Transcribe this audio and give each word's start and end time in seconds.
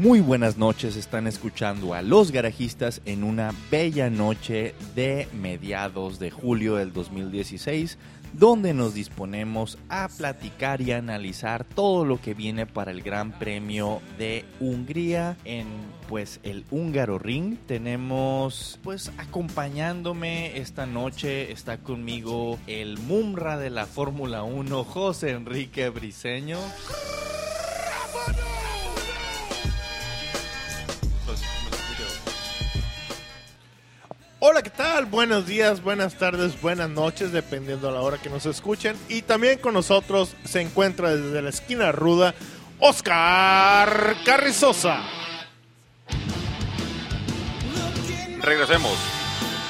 Muy 0.00 0.20
buenas 0.20 0.56
noches, 0.56 0.96
están 0.96 1.26
escuchando 1.26 1.92
a 1.92 2.00
Los 2.00 2.32
Garajistas 2.32 3.02
en 3.04 3.22
una 3.22 3.52
bella 3.70 4.08
noche 4.08 4.74
de 4.94 5.28
mediados 5.34 6.18
de 6.18 6.30
julio 6.30 6.76
del 6.76 6.94
2016, 6.94 7.98
donde 8.32 8.72
nos 8.72 8.94
disponemos 8.94 9.76
a 9.90 10.08
platicar 10.08 10.80
y 10.80 10.92
analizar 10.92 11.64
todo 11.64 12.06
lo 12.06 12.18
que 12.18 12.32
viene 12.32 12.64
para 12.64 12.92
el 12.92 13.02
Gran 13.02 13.38
Premio 13.38 14.00
de 14.16 14.46
Hungría 14.58 15.36
en 15.44 15.66
pues 16.08 16.40
el 16.44 16.64
Húngaro 16.70 17.18
Ring. 17.18 17.58
Tenemos 17.66 18.80
pues 18.82 19.12
acompañándome 19.18 20.56
esta 20.56 20.86
noche 20.86 21.52
está 21.52 21.76
conmigo 21.76 22.58
el 22.66 22.96
Mumra 22.96 23.58
de 23.58 23.68
la 23.68 23.84
Fórmula 23.84 24.44
1, 24.44 24.82
José 24.82 25.32
Enrique 25.32 25.90
Briseño. 25.90 26.56
Hola, 34.42 34.62
¿qué 34.62 34.70
tal? 34.70 35.04
Buenos 35.04 35.46
días, 35.46 35.82
buenas 35.82 36.14
tardes, 36.14 36.58
buenas 36.62 36.88
noches, 36.88 37.30
dependiendo 37.30 37.88
a 37.88 37.92
la 37.92 38.00
hora 38.00 38.16
que 38.18 38.30
nos 38.30 38.46
escuchen. 38.46 38.96
Y 39.08 39.20
también 39.22 39.58
con 39.58 39.74
nosotros 39.74 40.34
se 40.44 40.62
encuentra 40.62 41.14
desde 41.14 41.42
la 41.42 41.50
esquina 41.50 41.92
ruda 41.92 42.34
Oscar 42.78 44.16
Carrizosa. 44.24 45.02
Regresemos. 48.40 48.96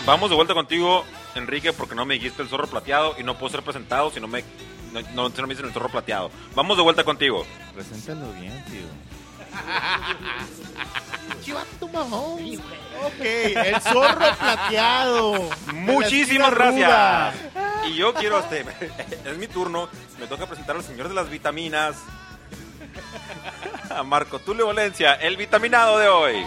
Vamos 0.06 0.30
de 0.30 0.37
vuelta 0.37 0.55
contigo, 0.55 1.05
Enrique, 1.34 1.73
porque 1.73 1.96
no 1.96 2.07
me 2.07 2.15
dijiste 2.15 2.41
el 2.43 2.48
zorro 2.48 2.68
plateado 2.68 3.16
y 3.18 3.24
no 3.24 3.37
puedo 3.37 3.51
ser 3.51 3.62
presentado 3.62 4.10
si 4.12 4.21
no 4.21 4.29
me, 4.29 4.45
no, 4.93 5.01
no- 5.15 5.30
si 5.30 5.41
no 5.41 5.48
me 5.48 5.55
dicen 5.55 5.66
el 5.66 5.73
zorro 5.73 5.88
plateado. 5.88 6.30
Vamos 6.54 6.76
de 6.76 6.85
vuelta 6.85 7.02
contigo. 7.02 7.45
Preséntalo 7.74 8.32
bien, 8.35 8.65
tío. 8.66 8.87
Chivato 11.43 11.88
mamón. 11.88 12.40
Ok, 13.04 13.20
el 13.20 13.80
zorro 13.80 14.37
plateado. 14.38 15.48
Muchísimas 15.73 16.51
gracias. 16.54 17.34
Y 17.88 17.95
yo 17.96 18.12
quiero, 18.15 18.38
este, 18.40 18.60
es 19.24 19.38
mi 19.38 19.46
turno, 19.46 19.88
me 20.18 20.26
toca 20.26 20.46
presentar 20.46 20.76
al 20.76 20.82
señor 20.84 21.09
de 21.09 21.15
las 21.15 21.30
vitaminas, 21.30 21.96
a 23.88 24.02
Marco 24.02 24.38
Tulio 24.38 24.66
Valencia, 24.66 25.15
el 25.15 25.37
vitaminado 25.37 25.98
de 25.98 26.09
hoy. 26.09 26.46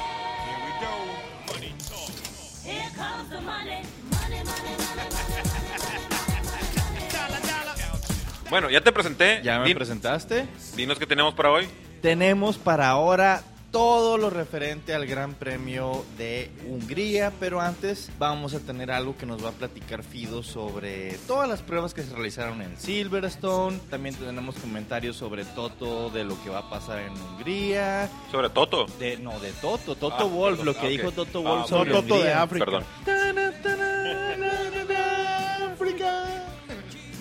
Here 2.63 2.88
comes 2.95 3.29
the 3.29 3.41
money, 3.41 3.81
money, 4.11 4.43
money, 4.43 4.75
money. 4.77 5.07
Bueno, 8.49 8.69
ya 8.69 8.81
te 8.81 8.91
presenté. 8.91 9.41
¿Ya 9.43 9.59
me 9.59 9.65
Din- 9.65 9.75
presentaste? 9.75 10.47
Dinos 10.75 10.99
qué 10.99 11.07
tenemos 11.07 11.33
para 11.33 11.49
hoy. 11.51 11.67
Tenemos 12.03 12.57
para 12.57 12.89
ahora 12.89 13.41
todo 13.71 14.17
lo 14.17 14.29
referente 14.29 14.93
al 14.93 15.07
Gran 15.07 15.35
Premio 15.35 16.03
de 16.17 16.51
Hungría, 16.67 17.31
pero 17.39 17.61
antes 17.61 18.11
vamos 18.19 18.53
a 18.53 18.59
tener 18.59 18.91
algo 18.91 19.15
que 19.17 19.25
nos 19.25 19.41
va 19.43 19.49
a 19.49 19.51
platicar 19.53 20.03
Fido 20.03 20.43
sobre 20.43 21.13
todas 21.27 21.47
las 21.47 21.61
pruebas 21.61 21.93
que 21.93 22.03
se 22.03 22.13
realizaron 22.13 22.61
en 22.61 22.77
Silverstone. 22.77 23.79
También 23.89 24.15
tenemos 24.15 24.55
comentarios 24.55 25.15
sobre 25.15 25.45
Toto, 25.45 26.09
de 26.09 26.25
lo 26.25 26.35
que 26.43 26.49
va 26.49 26.59
a 26.59 26.69
pasar 26.69 26.99
en 26.99 27.13
Hungría. 27.13 28.09
Sobre 28.29 28.49
Toto. 28.49 28.85
De, 28.99 29.15
no, 29.17 29.39
de 29.39 29.53
Toto, 29.53 29.95
Toto 29.95 30.15
Ah, 30.19 30.23
Wolf, 30.25 30.57
perdón, 30.59 30.65
lo 30.65 30.73
que 30.81 30.85
ah, 30.85 30.89
dijo. 30.89 31.11
Toto 31.13 31.39
Ah, 31.39 31.41
Wolf 31.51 31.69
sobre 31.69 31.91
Toto 31.91 32.05
de 32.07 32.13
Hungría. 32.15 32.41
África. 32.43 32.65
Perdón. 32.65 32.83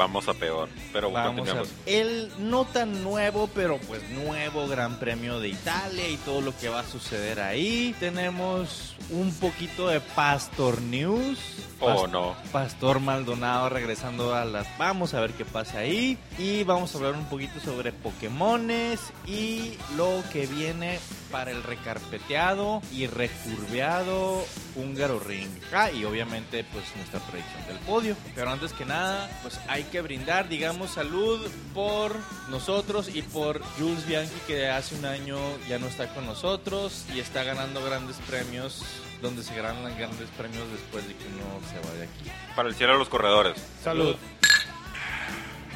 Vamos 0.02 0.26
a 0.26 0.34
peor. 0.34 0.68
Pero 0.92 1.12
Vamos 1.12 1.48
a 1.48 1.62
el 1.86 2.28
no 2.38 2.64
tan 2.64 3.04
nuevo, 3.04 3.48
pero 3.54 3.78
pues 3.78 4.02
nuevo 4.10 4.66
Gran 4.66 4.98
Premio 4.98 5.38
de 5.38 5.50
Italia 5.50 6.08
y 6.08 6.16
todo 6.16 6.40
lo 6.40 6.56
que 6.58 6.68
va 6.68 6.80
a 6.80 6.84
suceder 6.84 7.38
ahí. 7.40 7.94
Tenemos 8.00 8.96
un 9.10 9.32
poquito 9.34 9.86
de 9.86 10.00
Pastor 10.00 10.82
News. 10.82 11.38
Oh, 11.78 12.08
no. 12.08 12.34
Pastor 12.50 12.98
Maldonado 12.98 13.68
regresando 13.68 14.34
a 14.34 14.44
las... 14.44 14.66
Vamos 14.76 15.14
a 15.14 15.20
ver 15.20 15.32
qué 15.34 15.44
pasa 15.44 15.78
ahí. 15.78 16.18
Y 16.36 16.64
vamos 16.64 16.92
a 16.94 16.98
hablar 16.98 17.14
un 17.14 17.26
poquito 17.26 17.60
sobre 17.60 17.92
Pokémones 17.92 19.00
y 19.24 19.78
lo 19.96 20.22
que 20.32 20.46
viene 20.46 20.98
para 21.30 21.50
el 21.50 21.62
recarpeteado 21.62 22.82
y 22.92 23.06
recurveado 23.06 24.44
Húngaro 24.76 25.18
Ring. 25.18 25.48
Ah, 25.72 25.90
y 25.90 26.04
obviamente 26.04 26.64
pues 26.72 26.84
nuestra 26.96 27.20
predicción 27.20 27.66
del 27.66 27.78
podio. 27.78 28.16
Pero 28.34 28.50
antes 28.50 28.72
que 28.72 28.84
nada, 28.84 29.28
pues 29.42 29.58
hay 29.68 29.84
que 29.92 30.00
brindar, 30.00 30.48
digamos, 30.48 30.92
salud 30.92 31.38
por 31.74 32.16
nosotros 32.48 33.14
y 33.14 33.20
por 33.20 33.62
Jules 33.78 34.06
Bianchi 34.06 34.34
que 34.46 34.68
hace 34.68 34.94
un 34.94 35.04
año 35.04 35.36
ya 35.68 35.78
no 35.78 35.86
está 35.86 36.12
con 36.14 36.24
nosotros 36.24 37.04
y 37.14 37.20
está 37.20 37.44
ganando 37.44 37.84
grandes 37.84 38.16
premios 38.26 38.82
donde 39.20 39.42
se 39.42 39.54
ganan 39.54 39.84
grandes 39.98 40.30
premios 40.30 40.64
después 40.72 41.06
de 41.06 41.14
que 41.14 41.24
uno 41.26 41.60
se 41.70 41.78
va 41.86 41.94
de 41.94 42.04
aquí. 42.04 42.30
Para 42.56 42.70
el 42.70 42.74
cielo 42.74 42.94
de 42.94 43.00
los 43.00 43.10
corredores. 43.10 43.62
Salud. 43.84 44.16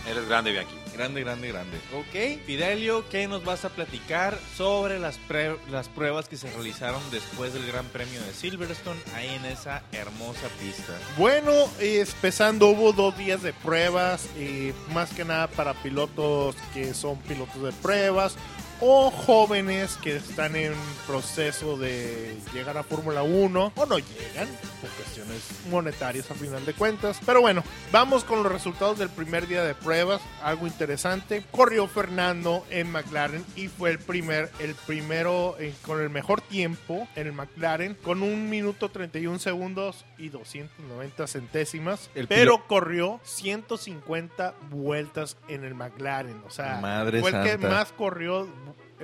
Eres 0.09 0.27
grande, 0.27 0.51
Bianchi. 0.51 0.86
Grande, 0.97 1.21
grande, 1.23 1.49
grande. 1.49 1.77
Ok, 1.95 2.45
Fidelio, 2.47 3.05
¿qué 3.11 3.29
nos 3.29 3.45
vas 3.45 3.65
a 3.67 3.69
platicar 3.69 4.39
sobre 4.57 4.99
las, 4.99 5.19
pre- 5.19 5.57
las 5.71 5.89
pruebas 5.89 6.27
que 6.29 6.37
se 6.39 6.51
realizaron 6.51 7.03
después 7.11 7.53
del 7.53 7.67
Gran 7.67 7.85
Premio 7.87 8.21
de 8.23 8.33
Silverstone 8.33 8.99
ahí 9.15 9.29
en 9.29 9.45
esa 9.45 9.83
hermosa 9.93 10.49
pista? 10.59 10.95
Bueno, 11.19 11.53
empezando 11.81 12.69
hubo 12.69 12.93
dos 12.93 13.17
días 13.19 13.43
de 13.43 13.53
pruebas, 13.53 14.27
eh, 14.37 14.73
más 14.95 15.11
que 15.11 15.25
nada 15.25 15.49
para 15.49 15.75
pilotos 15.75 16.57
que 16.73 16.95
son 16.95 17.19
pilotos 17.19 17.63
de 17.63 17.73
pruebas 17.73 18.35
o 18.81 19.11
jóvenes 19.11 19.97
que 20.03 20.17
están 20.17 20.57
en 20.57 20.73
proceso 21.07 21.77
de 21.77 22.37
llegar 22.53 22.77
a 22.77 22.83
Fórmula 22.83 23.23
1 23.23 23.73
o 23.75 23.87
no 23.87 23.99
llegan 23.99 24.49
por 24.81 24.91
cuestiones 24.91 25.43
monetarias 25.71 26.31
a 26.31 26.35
final 26.35 26.65
de 26.65 26.75
cuentas. 26.75 27.19
Pero 27.25 27.41
bueno, 27.41 27.63
vamos 27.93 28.25
con 28.25 28.43
los 28.43 28.53
resultados 28.53 28.99
del 28.99 29.09
primer 29.09 29.47
día 29.47 29.63
de 29.65 29.75
pruebas, 29.75 30.21
algo 30.43 30.67
interesante. 30.67 31.45
Corrió 31.51 31.87
Fernando 31.87 32.65
en 32.71 32.91
McLaren 32.91 33.45
y 33.57 33.69
fue 33.69 33.91
el 33.91 33.99
primer 33.99 34.51
el 34.59 34.75
primero 34.75 35.57
eh, 35.59 35.75
con 35.83 36.01
el 36.01 36.11
mejor 36.11 36.41
tiempo 36.41 37.09
en 37.17 37.27
el 37.27 37.33
McLaren 37.33 37.95
con 37.95 38.23
un 38.23 38.49
minuto 38.51 38.91
31 38.91 39.39
segundos 39.39 40.05
y 40.19 40.29
290 40.29 41.27
centésimas, 41.27 42.11
El 42.15 42.29
pero 42.29 42.67
corrió 42.67 43.21
150 43.25 44.55
vueltas 44.71 45.37
en 45.49 45.65
el 45.65 45.75
McLaren, 45.75 46.43
o 46.47 46.51
sea, 46.51 46.79
Madre 46.81 47.21
fue 47.21 47.31
el 47.31 47.43
que 47.43 47.59
más 47.59 47.93
corrió 47.93 48.49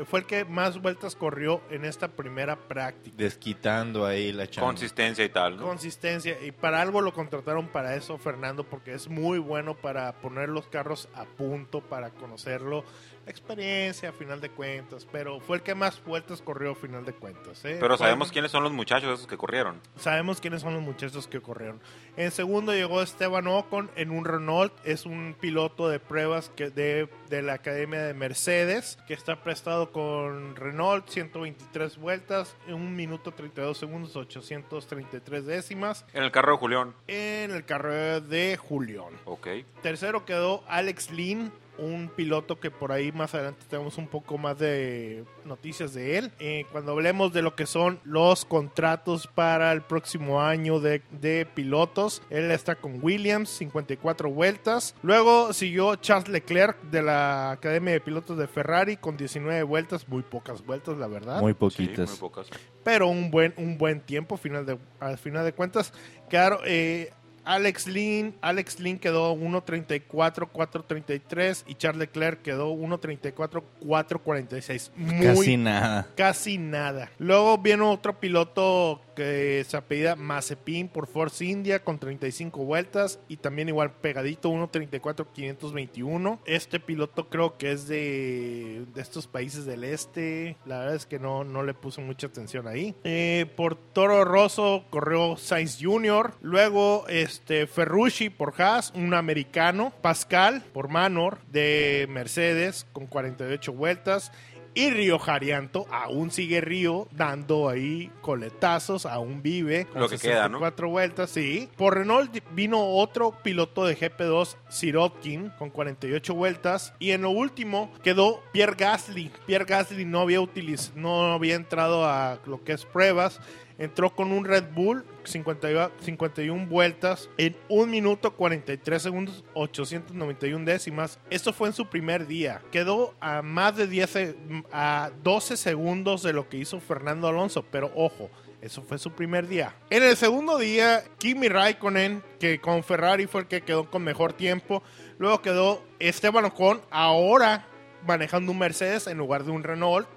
fue 0.06 0.20
el 0.20 0.26
que 0.26 0.44
más 0.44 0.80
vueltas 0.80 1.14
corrió 1.16 1.60
en 1.70 1.84
esta 1.84 2.08
primera 2.08 2.56
práctica. 2.56 3.14
Desquitando 3.16 4.04
ahí 4.06 4.32
la 4.32 4.47
chamba. 4.48 4.69
Consistencia 4.69 5.25
y 5.25 5.28
tal, 5.28 5.56
¿no? 5.56 5.62
Consistencia 5.66 6.36
y 6.42 6.53
para 6.53 6.80
algo 6.80 7.00
lo 7.00 7.12
contrataron 7.12 7.69
para 7.69 7.94
eso 7.94 8.19
Fernando 8.19 8.64
porque 8.64 8.94
es 8.94 9.08
muy 9.08 9.38
bueno 9.38 9.75
para 9.75 10.12
poner 10.20 10.48
los 10.48 10.66
carros 10.69 11.08
a 11.14 11.25
punto 11.25 11.80
para 11.80 12.10
conocerlo 12.10 12.84
la 13.25 13.30
experiencia 13.30 14.08
a 14.08 14.12
final 14.12 14.41
de 14.41 14.50
cuentas 14.50 15.06
pero 15.12 15.38
fue 15.38 15.58
el 15.58 15.62
que 15.62 15.76
más 15.76 16.03
vueltas 16.04 16.42
corrió 16.42 16.72
a 16.72 16.74
final 16.74 17.04
de 17.04 17.12
cuentas 17.12 17.64
¿eh? 17.64 17.76
Pero 17.80 17.97
Fue- 17.97 18.06
sabemos 18.06 18.32
quiénes 18.32 18.50
son 18.50 18.64
los 18.64 18.72
muchachos 18.72 19.14
esos 19.14 19.28
que 19.28 19.36
corrieron. 19.36 19.80
sabemos 19.97 20.41
quiénes 20.41 20.62
son 20.62 20.74
los 20.74 20.82
muchachos 20.82 21.28
que 21.28 21.41
corrieron 21.41 21.80
en 22.16 22.32
segundo 22.32 22.72
llegó 22.72 23.00
Esteban 23.00 23.47
Ocon 23.47 23.91
en 23.94 24.10
un 24.10 24.24
Renault 24.24 24.72
es 24.84 25.06
un 25.06 25.36
piloto 25.38 25.88
de 25.88 26.00
pruebas 26.00 26.50
que 26.56 26.70
de, 26.70 27.09
de 27.30 27.42
la 27.42 27.53
academia 27.54 28.03
de 28.03 28.12
Mercedes 28.14 28.98
que 29.06 29.14
está 29.14 29.42
prestado 29.44 29.81
con 29.91 30.54
Renault 30.54 31.09
123 31.09 31.97
vueltas 31.98 32.54
en 32.69 32.75
un 32.75 32.94
minuto 32.94 33.32
32 33.32 33.76
segundos 33.76 34.15
833 34.15 35.44
décimas 35.47 36.04
En 36.12 36.22
el 36.22 36.31
carro 36.31 36.53
de 36.53 36.59
Julián. 36.59 36.94
en 37.09 37.50
el 37.50 37.65
carrera 37.65 38.21
de 38.21 38.56
Julián. 38.56 39.15
Ok. 39.24 39.48
Tercero 39.83 40.24
quedó 40.24 40.62
Alex 40.68 41.10
Lynn, 41.10 41.51
un 41.78 42.10
piloto 42.15 42.60
que 42.60 42.71
por 42.71 42.92
ahí 42.92 43.13
más 43.13 43.34
adelante 43.34 43.65
tenemos 43.69 43.98
un 43.98 44.07
poco 44.07 44.39
más 44.39 44.59
de 44.59 45.24
noticias 45.45 45.95
de 45.95 46.19
él. 46.19 46.33
Eh, 46.39 46.66
cuando 46.71 46.92
hablemos 46.92 47.33
de 47.33 47.42
lo 47.42 47.54
que 47.57 47.66
son 47.66 47.98
los 48.04 48.45
contratos 48.45 49.27
para 49.27 49.72
el 49.72 49.83
próximo 49.83 50.42
año 50.42 50.80
de, 50.80 51.03
de 51.10 51.47
pilotos, 51.47 52.22
él 52.30 52.51
está 52.51 52.74
con 52.77 52.98
Williams, 53.03 53.48
54 53.51 54.30
vueltas. 54.30 54.95
Luego 55.03 55.53
siguió 55.53 55.97
Charles 55.97 56.28
Leclerc 56.28 56.80
de 56.91 57.03
la 57.03 57.51
Academia 57.53 57.92
de 57.95 58.01
Pilotos 58.01 58.36
de 58.39 58.47
Ferrari 58.47 58.97
con 58.97 59.16
19 59.16 59.63
vueltas, 59.63 60.09
muy 60.09 60.22
pocas 60.22 60.65
vueltas 60.65 60.98
la 60.98 61.07
verdad 61.07 61.41
Muy 61.41 61.53
Sí, 61.53 61.57
poquitas. 61.59 62.10
muy 62.10 62.19
pocas. 62.19 62.48
pero 62.84 63.09
un 63.09 63.30
buen 63.30 63.54
un 63.57 63.78
buen 63.78 64.01
tiempo 64.01 64.36
final 64.36 64.66
de 64.66 64.78
al 65.01 65.16
final 65.19 65.45
de 65.45 65.53
cuentas 65.53 65.92
claro 66.28 66.60
eh, 66.66 67.10
Alex 67.44 67.86
Lynn 67.86 68.34
Alex 68.41 68.80
Lynn 68.80 68.98
quedó 68.98 69.34
1.34 69.34 70.50
4.33 70.53 71.65
y 71.66 71.74
Charles 71.74 72.00
Leclerc 72.00 72.42
quedó 72.42 72.72
1.34 72.74 73.62
4.46 73.83 74.91
muy 74.97 75.27
Casi 75.27 75.56
nada. 75.56 76.09
casi 76.16 76.59
nada 76.59 77.10
luego 77.18 77.59
viene 77.59 77.83
otro 77.84 78.18
piloto 78.18 79.00
que 79.15 79.65
se 79.68 79.77
apellida 79.77 80.16
Mazepin 80.16 80.89
por 80.89 81.06
Force 81.06 81.44
India 81.44 81.83
con 81.83 81.98
35 81.98 82.65
vueltas 82.65 83.18
y 83.28 83.36
también 83.36 83.68
igual 83.68 83.92
pegadito 83.92 84.50
1.34 84.50 85.27
521. 85.33 86.41
Este 86.47 86.80
piloto 86.80 87.28
creo 87.28 87.56
que 87.56 87.72
es 87.72 87.88
de, 87.88 88.84
de 88.95 89.00
estos 89.00 89.27
países 89.27 89.65
del 89.65 89.84
este. 89.84 90.56
La 90.66 90.78
verdad 90.80 90.95
es 90.95 91.06
que 91.06 91.18
no, 91.18 91.45
no 91.45 91.62
le 91.62 91.74
puse 91.74 92.00
mucha 92.00 92.27
atención 92.27 92.66
ahí. 92.66 92.95
Eh, 93.04 93.47
por 93.56 93.77
Toro 93.77 94.24
Rosso 94.24 94.84
corrió 94.91 95.36
Sainz 95.36 95.78
Jr. 95.80 96.34
Luego 96.41 97.04
este 97.33 97.67
Ferrucci 97.67 98.29
por 98.29 98.61
Haas, 98.61 98.93
un 98.95 99.15
americano. 99.15 99.93
Pascal 100.03 100.63
por 100.73 100.89
Manor 100.89 101.39
de 101.51 102.07
Mercedes 102.11 102.87
con 102.93 103.07
48 103.07 103.73
vueltas. 103.73 104.33
Y 104.75 104.89
Río 104.89 105.19
Jarianto, 105.19 105.87
aún 105.91 106.31
sigue 106.31 106.63
Río 106.63 107.07
dando 107.11 107.69
ahí 107.69 108.11
coletazos, 108.23 109.05
aún 109.05 109.43
vive. 109.43 109.84
con 109.84 110.01
Lo 110.01 110.09
que 110.09 110.17
queda, 110.17 110.49
¿no? 110.49 110.59
64 110.59 110.89
vueltas, 110.89 111.31
sí. 111.31 111.69
Por 111.77 111.99
Renault 111.99 112.34
vino 112.53 112.83
otro 112.83 113.34
piloto 113.43 113.84
de 113.84 113.99
GP2, 113.99 114.57
Sirotkin, 114.71 115.51
con 115.59 115.69
48 115.69 116.34
vueltas. 116.34 116.95
Y 116.99 117.11
en 117.11 117.23
lo 117.23 117.31
último 117.31 117.93
quedó 118.03 118.43
Pierre 118.53 118.77
Gasly. 118.79 119.31
Pierre 119.47 119.67
Gasly 119.67 120.07
no 120.07 120.21
había, 120.21 120.41
utiliz 120.41 120.93
no 120.95 121.33
había 121.33 121.55
entrado 121.55 122.07
a 122.07 122.39
lo 122.47 122.65
que 122.65 122.73
es 122.73 122.87
pruebas. 122.87 123.41
Entró 123.78 124.15
con 124.15 124.33
un 124.33 124.45
Red 124.45 124.65
Bull, 124.74 125.04
50 125.24 125.91
51 126.01 126.66
vueltas, 126.66 127.28
en 127.39 127.57
1 127.69 127.86
minuto 127.86 128.34
43 128.34 129.03
segundos, 129.03 129.45
891 129.54 130.65
décimas. 130.65 131.19
Esto 131.30 131.53
fue 131.53 131.69
en 131.69 131.74
su 131.74 131.86
primer 131.86 132.27
día. 132.27 132.60
Quedó 132.71 133.15
a 133.21 133.42
más 133.42 133.77
de 133.77 133.86
10, 133.86 134.10
se- 134.10 134.36
a 134.72 135.10
12 135.22 135.57
segundos 135.57 136.22
de 136.22 136.33
lo 136.33 136.48
que 136.48 136.59
hizo 136.59 136.80
Fernando 136.80 137.28
Alonso. 137.28 137.65
Pero 137.71 137.91
ojo, 137.95 138.30
eso 138.60 138.83
fue 138.83 138.98
su 138.98 139.10
primer 139.13 139.48
día. 139.48 139.74
En 139.91 140.03
el 140.03 140.16
segundo 140.16 140.59
día, 140.59 141.03
Kimi 141.19 141.48
Raikkonen, 141.48 142.22
que 142.39 142.60
con 142.60 142.84
Ferrari 142.84 143.27
fue 143.27 143.42
el 143.42 143.47
que 143.48 143.63
quedó 143.63 143.91
con 143.91 144.04
mejor 144.04 144.33
tiempo. 144.33 144.83
Luego 145.19 145.42
quedó 145.42 145.83
Esteban 145.98 146.45
Ocon, 146.45 146.80
ahora 146.91 147.66
manejando 148.07 148.51
un 148.53 148.59
Mercedes 148.59 149.07
en 149.07 149.16
lugar 149.19 149.45
de 149.45 149.53
un 149.53 149.63
Renault, 149.63 150.09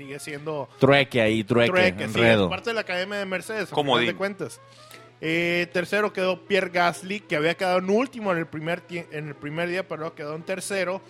sigue 0.00 0.18
siendo 0.18 0.66
Trueque 0.78 1.20
ahí, 1.20 1.44
trueque, 1.44 1.70
trueque, 1.70 1.98
sí, 1.98 2.04
enredo. 2.04 2.44
es 2.44 2.50
parte 2.50 2.70
de 2.70 2.74
la 2.74 2.80
academia 2.80 3.18
de 3.18 3.26
Mercedes, 3.26 3.68
final 3.68 4.06
de 4.06 4.16
cuentas. 4.16 4.58
Eh, 5.20 5.68
tercero 5.74 6.10
quedó 6.14 6.46
Pierre 6.46 6.70
Gasly, 6.70 7.20
que 7.20 7.36
había 7.36 7.54
quedado 7.54 7.80
en 7.80 7.90
último 7.90 8.32
en 8.32 8.38
el 8.38 8.46
primer, 8.46 8.82
en 8.88 9.28
el 9.28 9.34
primer 9.34 9.68
día, 9.68 9.86
pero 9.86 10.14
quedó 10.14 10.34
en 10.36 10.42
tercero 10.42 11.02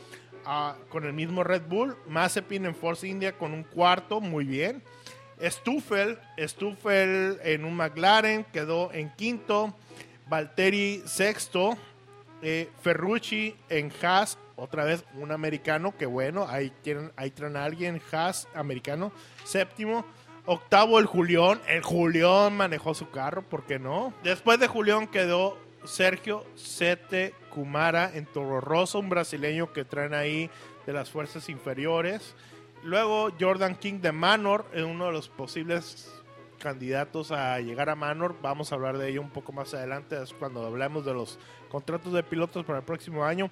ah, 0.45 0.75
con 0.89 1.05
el 1.05 1.13
mismo 1.13 1.45
Red 1.45 1.63
Bull. 1.69 1.97
Mazepin 2.09 2.67
en 2.67 2.75
Force 2.75 3.07
India 3.07 3.39
con 3.39 3.53
un 3.53 3.63
cuarto, 3.63 4.21
muy 4.21 4.45
bien. 4.45 4.83
Stuffel, 5.41 6.19
Stuffel 6.37 7.39
en 7.45 7.65
un 7.65 7.77
McLaren, 7.77 8.45
quedó 8.53 8.93
en 8.93 9.11
quinto. 9.15 9.77
Valtteri 10.27 11.03
sexto. 11.07 11.79
Eh, 12.43 12.71
Ferrucci 12.83 13.55
en 13.69 13.93
Haas, 14.03 14.39
otra 14.57 14.85
vez 14.85 15.05
un 15.15 15.31
americano, 15.33 15.95
que 15.97 16.07
bueno, 16.07 16.47
ahí 16.49 16.73
tienen, 16.83 17.13
ahí 17.17 17.31
traen 17.31 17.57
a 17.57 17.65
alguien, 17.65 18.01
Haas, 18.13 18.49
americano, 18.55 19.13
séptimo. 19.45 20.05
Octavo 20.47 20.99
el 20.99 21.07
Julián, 21.07 21.61
el 21.69 21.83
Julián 21.83 22.57
manejó 22.57 22.95
su 22.95 23.11
carro, 23.11 23.43
¿por 23.43 23.65
qué 23.65 23.79
no? 23.79 24.15
Después 24.23 24.59
de 24.59 24.69
Julián 24.69 25.07
quedó 25.07 25.59
Sergio 25.85 26.45
Sete 26.55 27.35
Kumara 27.51 28.11
en 28.15 28.27
Toro 28.27 28.61
Rosso, 28.61 28.99
un 28.99 29.09
brasileño 29.09 29.73
que 29.73 29.85
traen 29.85 30.15
ahí 30.15 30.51
de 30.87 30.93
las 30.93 31.11
fuerzas 31.11 31.49
inferiores. 31.49 32.35
Luego 32.83 33.31
Jordan 33.39 33.77
King 33.77 34.01
de 34.01 34.13
Manor, 34.13 34.67
en 34.73 34.85
uno 34.85 35.07
de 35.07 35.13
los 35.13 35.29
posibles 35.29 36.11
candidatos 36.61 37.33
a 37.33 37.59
llegar 37.59 37.91
a 37.91 37.97
Manor. 37.97 38.37
Vamos 38.41 38.71
a 38.71 38.77
hablar 38.77 38.99
de 38.99 39.09
ello 39.09 39.21
un 39.21 39.31
poco 39.31 39.51
más 39.53 39.75
adelante, 39.75 40.23
es 40.23 40.33
cuando 40.33 40.65
hablemos 40.65 41.05
de 41.05 41.13
los 41.13 41.41
contratos 41.69 42.13
de 42.13 42.23
pilotos 42.23 42.65
para 42.65 42.79
el 42.79 42.85
próximo 42.85 43.25
año. 43.25 43.51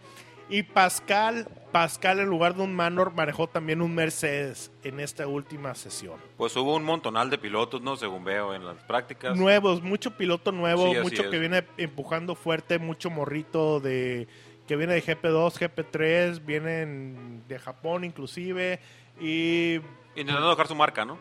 Y 0.50 0.62
Pascal, 0.62 1.46
Pascal 1.72 2.20
en 2.20 2.26
lugar 2.26 2.54
de 2.54 2.62
un 2.62 2.74
Manor 2.74 3.12
manejó 3.12 3.48
también 3.48 3.82
un 3.82 3.94
Mercedes 3.94 4.70
en 4.82 4.98
esta 4.98 5.26
última 5.26 5.74
sesión. 5.74 6.18
Pues 6.38 6.56
hubo 6.56 6.74
un 6.76 6.84
montonal 6.84 7.28
de 7.28 7.36
pilotos, 7.36 7.82
¿no? 7.82 7.96
Según 7.96 8.24
veo 8.24 8.54
en 8.54 8.64
las 8.64 8.82
prácticas. 8.84 9.36
Nuevos, 9.36 9.82
mucho 9.82 10.16
piloto 10.16 10.50
nuevo, 10.52 10.94
Sí, 10.94 11.00
mucho 11.02 11.22
es. 11.24 11.28
que 11.28 11.38
viene 11.38 11.66
empujando 11.76 12.34
fuerte, 12.34 12.78
mucho 12.78 13.10
morrito 13.10 13.80
de 13.80 14.26
que 14.66 14.76
viene 14.76 14.94
de 14.94 15.02
GP2, 15.02 15.58
GP3, 15.58 16.44
vienen 16.44 17.42
de 17.48 17.58
Japón 17.58 18.04
inclusive 18.04 18.80
y 19.20 19.80
Intentando 20.14 20.50
dejar 20.50 20.66
su 20.66 20.74
marca, 20.74 21.04
¿no? 21.04 21.18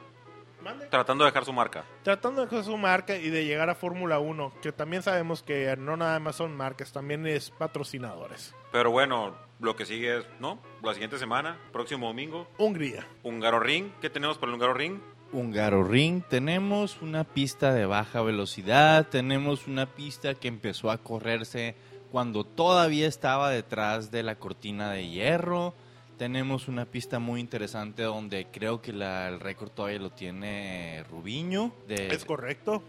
Mande. 0.62 0.88
Tratando 0.88 1.24
de 1.24 1.32
dejar 1.32 1.46
su 1.46 1.54
marca. 1.54 1.86
tratando 2.04 2.42
de 2.42 2.48
hacer 2.48 2.64
su 2.64 2.78
marca 2.78 3.16
y 3.18 3.30
de 3.30 3.46
llegar 3.46 3.70
a 3.70 3.76
Fórmula 3.76 4.20
1, 4.20 4.54
que 4.62 4.72
también 4.72 5.04
sabemos 5.04 5.44
que 5.44 5.76
no 5.78 5.98
nada 5.98 6.20
más 6.20 6.36
son 6.36 6.56
marcas, 6.56 6.92
también 6.92 7.26
es 7.28 7.52
patrocinadores. 7.52 8.56
Pero 8.72 8.92
bueno, 8.92 9.36
lo 9.60 9.76
que 9.76 9.86
sigue 9.86 10.18
es, 10.18 10.26
¿no? 10.40 10.60
La 10.84 10.94
siguiente 10.94 11.18
semana, 11.18 11.58
próximo 11.72 12.08
domingo, 12.08 12.48
Hungría. 12.58 13.08
Húngaro 13.24 13.60
Ring. 13.60 13.92
¿Qué 14.02 14.10
tenemos 14.10 14.38
para 14.38 14.52
el 14.52 14.56
Húngaro 14.56 14.74
Ring? 14.74 15.00
Húngaro 15.32 15.84
Ring, 15.84 16.24
tenemos 16.30 17.02
una 17.02 17.24
pista 17.24 17.74
de 17.74 17.86
baja 17.86 18.22
velocidad, 18.22 19.08
tenemos 19.08 19.68
una 19.68 19.86
pista 19.86 20.36
que 20.36 20.48
empezó 20.48 20.90
a 20.90 21.00
correrse 21.00 21.76
cuando 22.12 22.46
todavía 22.46 23.08
estaba 23.08 23.50
detrás 23.50 24.10
de 24.10 24.24
la 24.24 24.36
cortina 24.36 24.92
de 24.92 25.10
hierro. 25.10 25.74
Tenemos 26.18 26.68
una 26.68 26.86
pista 26.86 27.20
muy 27.20 27.40
interesante 27.40 28.02
donde 28.04 28.48
creo 28.52 28.82
que 28.82 28.92
la- 28.92 29.28
el 29.28 29.40
récord 29.40 29.70
todavía 29.70 30.00
lo 30.00 30.10
tiene 30.10 31.04
Rubiño 31.12 31.72
de, 31.88 32.08
¿Es 32.08 32.26
correcto? 32.26 32.82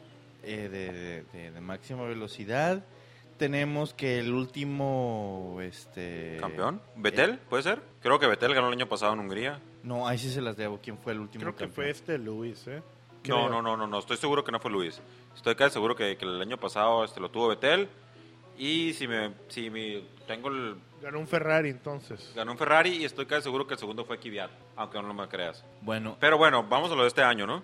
eh, 0.42 0.68
de, 0.70 0.92
de- 0.92 1.22
de- 1.24 1.50
de 1.50 1.60
máxima 1.60 2.04
velocidad. 2.04 2.84
Tenemos 3.36 3.92
que 3.94 4.18
el 4.18 4.32
último 4.32 5.58
este 5.60 6.38
¿Campeón? 6.40 6.80
¿Betel? 6.96 7.38
¿Puede 7.50 7.62
ser? 7.62 7.82
Creo 8.02 8.18
que 8.18 8.26
Betel 8.26 8.54
ganó 8.54 8.68
el 8.68 8.72
año 8.74 8.88
pasado 8.88 9.12
en 9.12 9.20
Hungría. 9.20 9.60
No, 9.84 10.08
ahí 10.08 10.18
sí 10.18 10.30
se 10.30 10.40
las 10.40 10.56
debo. 10.56 10.80
¿Quién 10.82 10.98
fue 10.98 11.12
el 11.12 11.20
último 11.20 11.42
Creo 11.42 11.54
que 11.54 11.68
fue 11.68 11.90
este 11.90 12.18
Luis, 12.18 12.66
¿eh? 12.66 12.82
No, 13.28 13.48
no, 13.48 13.60
no, 13.62 13.76
no, 13.76 13.86
no. 13.86 13.98
Estoy 13.98 14.16
seguro 14.16 14.42
que 14.42 14.50
no 14.50 14.58
fue 14.58 14.70
Luis. 14.70 15.00
Estoy 15.36 15.54
casi 15.54 15.74
seguro 15.74 15.94
que, 15.94 16.16
que 16.16 16.24
el 16.24 16.40
año 16.40 16.56
pasado 16.58 17.04
este, 17.04 17.20
lo 17.20 17.30
tuvo 17.30 17.48
Betel. 17.48 17.88
Y 18.58 18.92
si 18.94 19.06
me, 19.06 19.32
si 19.48 19.70
me 19.70 20.02
tengo 20.26 20.48
el, 20.48 20.76
Ganó 21.00 21.20
un 21.20 21.28
Ferrari 21.28 21.70
entonces. 21.70 22.32
ganó 22.34 22.52
un 22.52 22.58
Ferrari 22.58 22.90
y 22.90 23.04
estoy 23.04 23.26
casi 23.26 23.42
seguro 23.42 23.66
que 23.66 23.74
el 23.74 23.80
segundo 23.80 24.04
fue 24.04 24.18
Kvyat, 24.18 24.50
aunque 24.76 25.00
no 25.00 25.14
me 25.14 25.28
creas. 25.28 25.64
Bueno, 25.80 26.16
Pero 26.18 26.38
bueno, 26.38 26.64
vamos 26.64 26.90
a 26.90 26.96
lo 26.96 27.02
de 27.02 27.08
este 27.08 27.22
año, 27.22 27.46
¿no? 27.46 27.62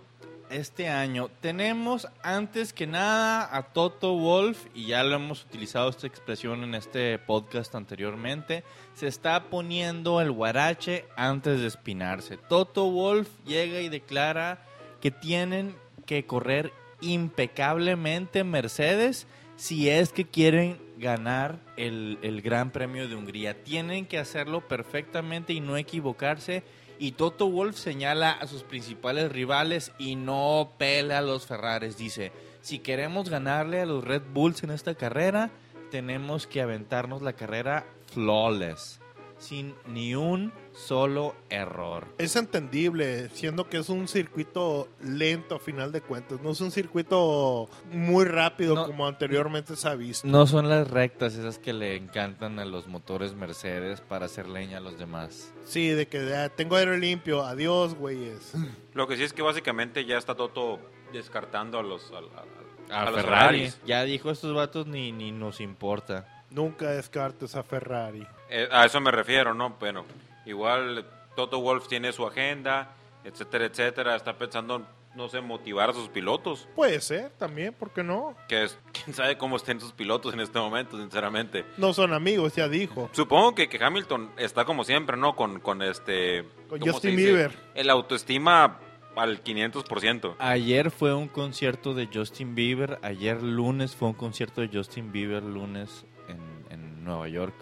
este 0.51 0.89
año 0.89 1.31
tenemos 1.41 2.07
antes 2.23 2.73
que 2.73 2.87
nada 2.87 3.49
a 3.57 3.63
Toto 3.73 4.15
Wolf 4.15 4.67
y 4.75 4.87
ya 4.87 5.03
lo 5.03 5.17
hemos 5.17 5.45
utilizado 5.45 5.89
esta 5.89 6.07
expresión 6.07 6.63
en 6.63 6.75
este 6.75 7.19
podcast 7.19 7.75
anteriormente. 7.75 8.63
Se 8.95 9.07
está 9.07 9.45
poniendo 9.45 10.21
el 10.21 10.31
guarache 10.31 11.07
antes 11.17 11.61
de 11.61 11.67
espinarse. 11.67 12.37
Toto 12.37 12.91
Wolf 12.91 13.29
llega 13.47 13.81
y 13.81 13.89
declara 13.89 14.63
que 15.01 15.11
tienen 15.11 15.75
que 16.07 16.27
correr 16.27 16.73
impecablemente 17.01 18.45
Mercedes 18.45 19.27
si 19.57 19.89
es 19.89 20.13
que 20.13 20.25
quieren 20.27 20.79
ganar 20.97 21.59
el, 21.77 22.19
el 22.23 22.43
Gran 22.43 22.71
Premio 22.71 23.09
de 23.09 23.15
Hungría. 23.15 23.63
Tienen 23.63 24.07
que 24.07 24.19
hacerlo 24.19 24.67
perfectamente 24.67 25.53
y 25.53 25.61
no 25.61 25.77
equivocarse. 25.77 26.63
Y 26.99 27.13
Toto 27.13 27.51
Wolf 27.51 27.77
señala 27.77 28.31
a 28.31 28.47
sus 28.47 28.63
principales 28.63 29.33
rivales 29.33 29.93
y 29.99 30.17
no 30.17 30.73
pela 30.79 31.19
a 31.19 31.23
los 31.23 31.47
Ferraris. 31.47 31.97
Dice, 31.97 32.33
si 32.61 32.79
queremos 32.79 33.29
ganarle 33.29 33.81
a 33.81 33.87
los 33.87 34.05
Red 34.05 34.23
Bulls 34.33 34.63
en 34.63 34.71
esta 34.71 34.95
carrera, 34.95 35.51
tenemos 35.91 36.47
que 36.47 36.63
aventarnos 36.63 37.23
la 37.23 37.35
carrera 37.35 37.87
flawless, 38.13 39.01
sin 39.39 39.75
ni 39.87 40.15
un 40.15 40.53
solo 40.73 41.35
error. 41.51 42.07
Es 42.19 42.37
entendible, 42.37 43.29
siendo 43.31 43.69
que 43.69 43.79
es 43.79 43.89
un 43.89 44.09
circuito 44.09 44.89
lento 45.03 45.57
a 45.57 45.59
final 45.59 45.93
de 45.93 46.01
cuentas. 46.01 46.41
No 46.41 46.51
es 46.51 46.61
un 46.61 46.71
circuito 46.71 47.69
muy 47.91 48.25
rápido 48.25 48.75
No. 48.75 48.87
como 48.87 49.07
anteriormente 49.07 49.77
se 49.77 49.89
ha 49.89 49.95
visto. 49.95 50.27
No 50.27 50.47
son 50.47 50.69
las 50.69 50.91
rectas 50.91 51.35
esas 51.35 51.59
que 51.59 51.73
le 51.73 51.97
encantan 51.97 52.59
a 52.59 52.65
los 52.65 52.87
motores 52.89 53.35
Mercedes 53.35 54.01
para 54.01 54.27
hacer 54.27 54.49
leña 54.49 54.79
a 54.79 54.81
los 54.81 54.99
demás. 54.99 55.53
Sí, 55.65 55.89
de 55.89 56.07
que 56.09 56.35
ah, 56.35 56.49
tengo 56.49 56.77
aire 56.77 56.99
limpio. 56.99 57.43
Adiós, 57.45 57.95
güeyes. 57.95 58.53
Lo 58.95 59.07
que 59.07 59.17
sí 59.17 59.23
es 59.25 59.33
que 59.33 59.43
básicamente 59.43 60.05
ya 60.05 60.19
está 60.19 60.35
Toto 60.35 60.81
descartando 61.13 61.79
a 61.79 61.83
los, 61.83 62.11
a, 62.13 62.17
a- 62.19 62.97
a 62.99 63.03
A 63.03 63.11
los 63.11 63.15
Ferrari. 63.23 63.59
Ferraris. 63.59 63.81
Ya 63.87 64.03
dijo 64.05 64.31
estos 64.31 64.55
vatos 64.55 64.87
ni, 64.87 65.13
ni 65.13 65.31
nos 65.33 65.61
importa. 65.61 66.45
Nunca 66.51 66.91
descartes 66.91 67.57
a 67.57 67.63
Ferrari. 67.63 68.27
Eh, 68.57 68.69
a 68.71 68.85
eso 68.85 69.01
me 69.01 69.11
refiero, 69.11 69.53
¿no? 69.53 69.71
Bueno, 69.81 70.05
igual 70.47 71.05
Toto 71.35 71.61
Wolf 71.61 71.89
tiene 71.89 72.13
su 72.13 72.25
agenda, 72.25 72.95
etcétera, 73.25 73.65
etcétera. 73.65 74.15
Está 74.15 74.39
pensando, 74.39 74.87
no 75.17 75.29
sé, 75.29 75.41
motivar 75.41 75.91
a 75.91 75.93
sus 75.93 76.09
pilotos. 76.09 76.69
Puede 76.77 77.01
ser 77.01 77.31
también, 77.31 77.75
¿por 77.75 77.91
qué 77.91 78.05
no? 78.05 78.37
Que 78.47 78.63
es, 78.63 78.79
quién 78.93 79.13
sabe 79.13 79.37
cómo 79.37 79.57
estén 79.57 79.81
sus 79.81 79.91
pilotos 79.91 80.35
en 80.35 80.39
este 80.39 80.57
momento, 80.61 80.97
sinceramente. 80.97 81.65
No 81.79 81.93
son 81.93 82.13
amigos, 82.13 82.55
ya 82.55 82.69
dijo. 82.69 83.11
Supongo 83.11 83.57
que, 83.57 83.69
que 83.69 83.85
Hamilton 83.85 84.31
está 84.37 84.65
como 84.65 84.85
siempre, 84.85 85.17
¿no? 85.17 85.35
Con, 85.35 85.59
con 85.59 85.83
este... 85.83 86.45
Con 86.69 86.79
¿cómo 86.79 86.93
Justin? 86.93 87.17
Bieber. 87.17 87.59
El 87.75 87.91
autoestima 87.91 88.79
al 89.17 89.43
500%. 89.43 90.37
Ayer 90.39 90.93
fue 90.93 91.13
un 91.13 91.27
concierto 91.27 91.93
de 91.93 92.09
Justin 92.13 92.55
Bieber. 92.55 93.01
Ayer 93.03 93.43
lunes 93.43 93.97
fue 93.97 94.07
un 94.07 94.15
concierto 94.15 94.61
de 94.61 94.71
Justin 94.73 95.11
Bieber 95.11 95.43
lunes 95.43 96.05
en, 96.29 96.39
en 96.71 97.03
Nueva 97.03 97.27
York. 97.27 97.55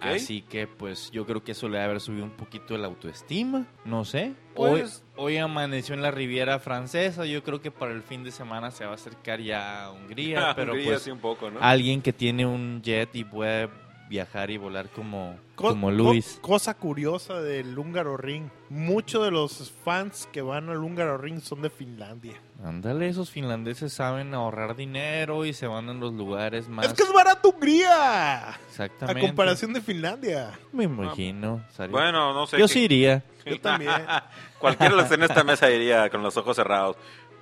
Así 0.00 0.42
que 0.42 0.66
pues 0.66 1.10
yo 1.10 1.26
creo 1.26 1.42
que 1.42 1.52
eso 1.52 1.68
le 1.68 1.78
debe 1.78 1.84
haber 1.90 2.00
subido 2.00 2.24
un 2.24 2.30
poquito 2.30 2.76
la 2.78 2.86
autoestima. 2.86 3.66
No 3.84 4.04
sé. 4.04 4.34
Pues- 4.54 5.02
Hoy, 5.16 5.24
hoy 5.24 5.36
amaneció 5.38 5.94
en 5.94 6.02
la 6.02 6.10
Riviera 6.10 6.58
Francesa. 6.58 7.24
Yo 7.24 7.42
creo 7.42 7.60
que 7.60 7.70
para 7.70 7.92
el 7.92 8.02
fin 8.02 8.22
de 8.24 8.30
semana 8.30 8.70
se 8.70 8.84
va 8.84 8.92
a 8.92 8.94
acercar 8.94 9.40
ya 9.40 9.84
a 9.86 9.90
Hungría. 9.92 10.52
pero 10.56 10.72
Hungría, 10.72 10.90
pues 10.90 11.02
sí, 11.02 11.10
un 11.10 11.18
poco, 11.18 11.50
¿no? 11.50 11.60
alguien 11.60 12.02
que 12.02 12.12
tiene 12.12 12.46
un 12.46 12.82
jet 12.82 13.14
y 13.14 13.24
puede 13.24 13.68
viajar 14.12 14.50
y 14.50 14.58
volar 14.58 14.90
como, 14.90 15.36
Co- 15.54 15.68
como 15.70 15.86
co- 15.86 15.90
Luis. 15.92 16.38
cosa 16.42 16.74
curiosa 16.74 17.40
del 17.40 17.78
húngaro 17.78 18.18
ring. 18.18 18.50
Muchos 18.68 19.24
de 19.24 19.30
los 19.30 19.72
fans 19.84 20.28
que 20.30 20.42
van 20.42 20.68
al 20.68 20.76
húngaro 20.84 21.16
ring 21.16 21.40
son 21.40 21.62
de 21.62 21.70
Finlandia. 21.70 22.34
Ándale, 22.62 23.08
esos 23.08 23.30
finlandeses 23.30 23.94
saben 23.94 24.34
ahorrar 24.34 24.76
dinero 24.76 25.46
y 25.46 25.54
se 25.54 25.66
van 25.66 25.88
en 25.88 25.98
los 25.98 26.12
lugares 26.12 26.68
más... 26.68 26.84
Es 26.86 26.92
que 26.92 27.02
es 27.04 27.12
barato 27.12 27.48
Hungría. 27.48 28.50
A 28.50 28.58
Exactamente. 28.68 29.20
comparación 29.22 29.72
de 29.72 29.80
Finlandia. 29.80 30.58
Me 30.72 30.84
imagino. 30.84 31.64
Bueno, 31.90 32.34
no 32.34 32.46
sé. 32.46 32.58
Yo 32.58 32.68
sí 32.68 32.80
iría. 32.84 33.24
Yo 33.46 33.58
también. 33.60 33.92
Cualquiera 34.58 34.94
de 34.94 35.02
los 35.02 35.10
en 35.10 35.22
esta 35.22 35.42
mesa 35.42 35.70
iría 35.70 36.10
con 36.10 36.22
los 36.22 36.36
ojos 36.36 36.54
cerrados. 36.54 36.96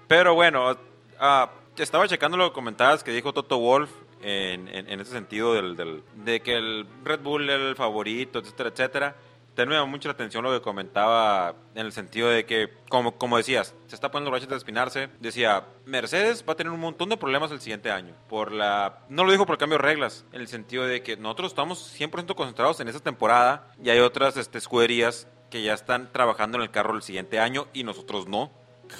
Pero 0.06 0.34
bueno, 0.34 0.76
ah, 1.18 1.50
estaba 1.76 2.06
checando 2.06 2.36
lo 2.36 2.48
que 2.50 2.54
comentabas 2.54 3.02
que 3.02 3.10
dijo 3.10 3.32
Toto 3.32 3.58
Wolf 3.58 3.90
en, 4.22 4.68
en, 4.68 4.88
en 4.90 5.00
ese 5.00 5.12
sentido 5.12 5.54
del, 5.54 5.76
del- 5.76 6.02
de 6.16 6.40
que 6.40 6.54
el 6.56 6.86
Red 7.04 7.20
Bull 7.20 7.48
era 7.48 7.68
el 7.68 7.76
favorito, 7.76 8.38
etcétera, 8.38 8.68
etcétera. 8.70 9.16
También 9.54 9.70
me 9.70 9.74
llamó 9.76 9.88
mucho 9.90 10.08
la 10.08 10.12
atención 10.12 10.44
lo 10.44 10.52
que 10.52 10.62
comentaba 10.62 11.54
en 11.74 11.84
el 11.84 11.92
sentido 11.92 12.28
de 12.28 12.46
que, 12.46 12.72
como, 12.88 13.18
como 13.18 13.36
decías, 13.36 13.74
se 13.88 13.94
está 13.96 14.10
poniendo 14.10 14.30
rachas 14.30 14.48
de 14.48 14.56
espinarse. 14.56 15.08
Decía, 15.18 15.64
Mercedes 15.86 16.44
va 16.48 16.52
a 16.52 16.56
tener 16.56 16.72
un 16.72 16.78
montón 16.80 17.08
de 17.08 17.16
problemas 17.16 17.50
el 17.50 17.60
siguiente 17.60 17.90
año. 17.90 18.14
Por 18.28 18.52
la, 18.52 19.00
no 19.08 19.24
lo 19.24 19.32
dijo 19.32 19.46
por 19.46 19.54
el 19.54 19.58
cambio 19.58 19.76
de 19.78 19.82
reglas, 19.82 20.24
en 20.32 20.40
el 20.40 20.48
sentido 20.48 20.86
de 20.86 21.02
que 21.02 21.16
nosotros 21.16 21.50
estamos 21.50 21.94
100% 21.98 22.34
concentrados 22.36 22.78
en 22.80 22.88
esta 22.88 23.00
temporada 23.00 23.72
y 23.82 23.90
hay 23.90 23.98
otras 23.98 24.36
este, 24.36 24.56
escuderías 24.58 25.26
que 25.50 25.62
ya 25.62 25.74
están 25.74 26.12
trabajando 26.12 26.56
en 26.58 26.62
el 26.62 26.70
carro 26.70 26.94
el 26.94 27.02
siguiente 27.02 27.40
año 27.40 27.66
y 27.74 27.82
nosotros 27.82 28.28
no. 28.28 28.52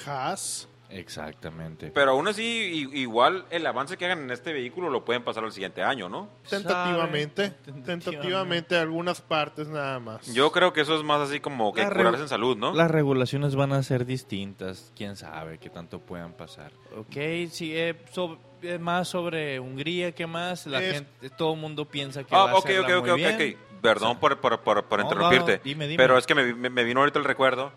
Haas. 0.05 0.67
Exactamente. 0.91 1.91
Pero 1.93 2.11
aún 2.11 2.27
así, 2.27 2.89
igual 2.93 3.45
el 3.49 3.65
avance 3.65 3.97
que 3.97 4.05
hagan 4.05 4.19
en 4.23 4.31
este 4.31 4.53
vehículo 4.53 4.89
lo 4.89 5.05
pueden 5.05 5.23
pasar 5.23 5.43
al 5.43 5.51
siguiente 5.51 5.81
año, 5.83 6.09
¿no? 6.09 6.29
Tentativamente. 6.49 7.53
Sabe, 7.65 7.81
Tentativamente 7.83 8.77
algunas 8.77 9.21
partes 9.21 9.67
nada 9.67 9.99
más. 9.99 10.25
Yo 10.33 10.51
creo 10.51 10.73
que 10.73 10.81
eso 10.81 10.95
es 10.97 11.03
más 11.03 11.21
así 11.21 11.39
como 11.39 11.73
que 11.73 11.85
curarse 11.87 12.21
en 12.23 12.29
salud, 12.29 12.57
¿no? 12.57 12.73
Las 12.73 12.91
regulaciones 12.91 13.55
van 13.55 13.73
a 13.73 13.83
ser 13.83 14.05
distintas. 14.05 14.91
Quién 14.95 15.15
sabe 15.15 15.57
qué 15.57 15.69
tanto 15.69 15.99
puedan 15.99 16.33
pasar. 16.33 16.71
Ok, 16.97 17.15
sí, 17.49 17.75
eh, 17.75 17.95
so- 18.11 18.37
eh, 18.61 18.77
más 18.77 19.07
sobre 19.07 19.59
Hungría, 19.59 20.11
¿qué 20.11 20.27
más? 20.27 20.67
La 20.67 20.81
Es- 20.83 20.93
gente, 20.93 21.29
todo 21.31 21.53
el 21.53 21.59
mundo 21.59 21.85
piensa 21.85 22.23
que 22.23 22.35
Ah, 22.35 22.45
va 22.45 22.51
a 22.51 22.55
ok, 22.55 22.65
hacerla 22.65 22.81
ok, 22.81 22.93
ok, 22.97 23.01
muy 23.01 23.09
ok, 23.11 23.37
bien. 23.37 23.57
Perdón 23.81 24.19
por, 24.19 24.39
por, 24.39 24.59
por, 24.59 24.83
por 24.85 24.99
No, 24.99 25.05
interrumpirte. 25.05 25.57
no, 25.57 25.63
dime, 25.63 25.87
dime. 25.87 25.97
Pero 25.97 26.15
es 26.15 26.27
que 26.27 26.35
me, 26.35 26.53
me- 26.53 26.69
me 26.69 26.83
vino 26.83 26.99
ahorita 26.99 27.17
el 27.17 27.25
recuerdo. 27.25 27.71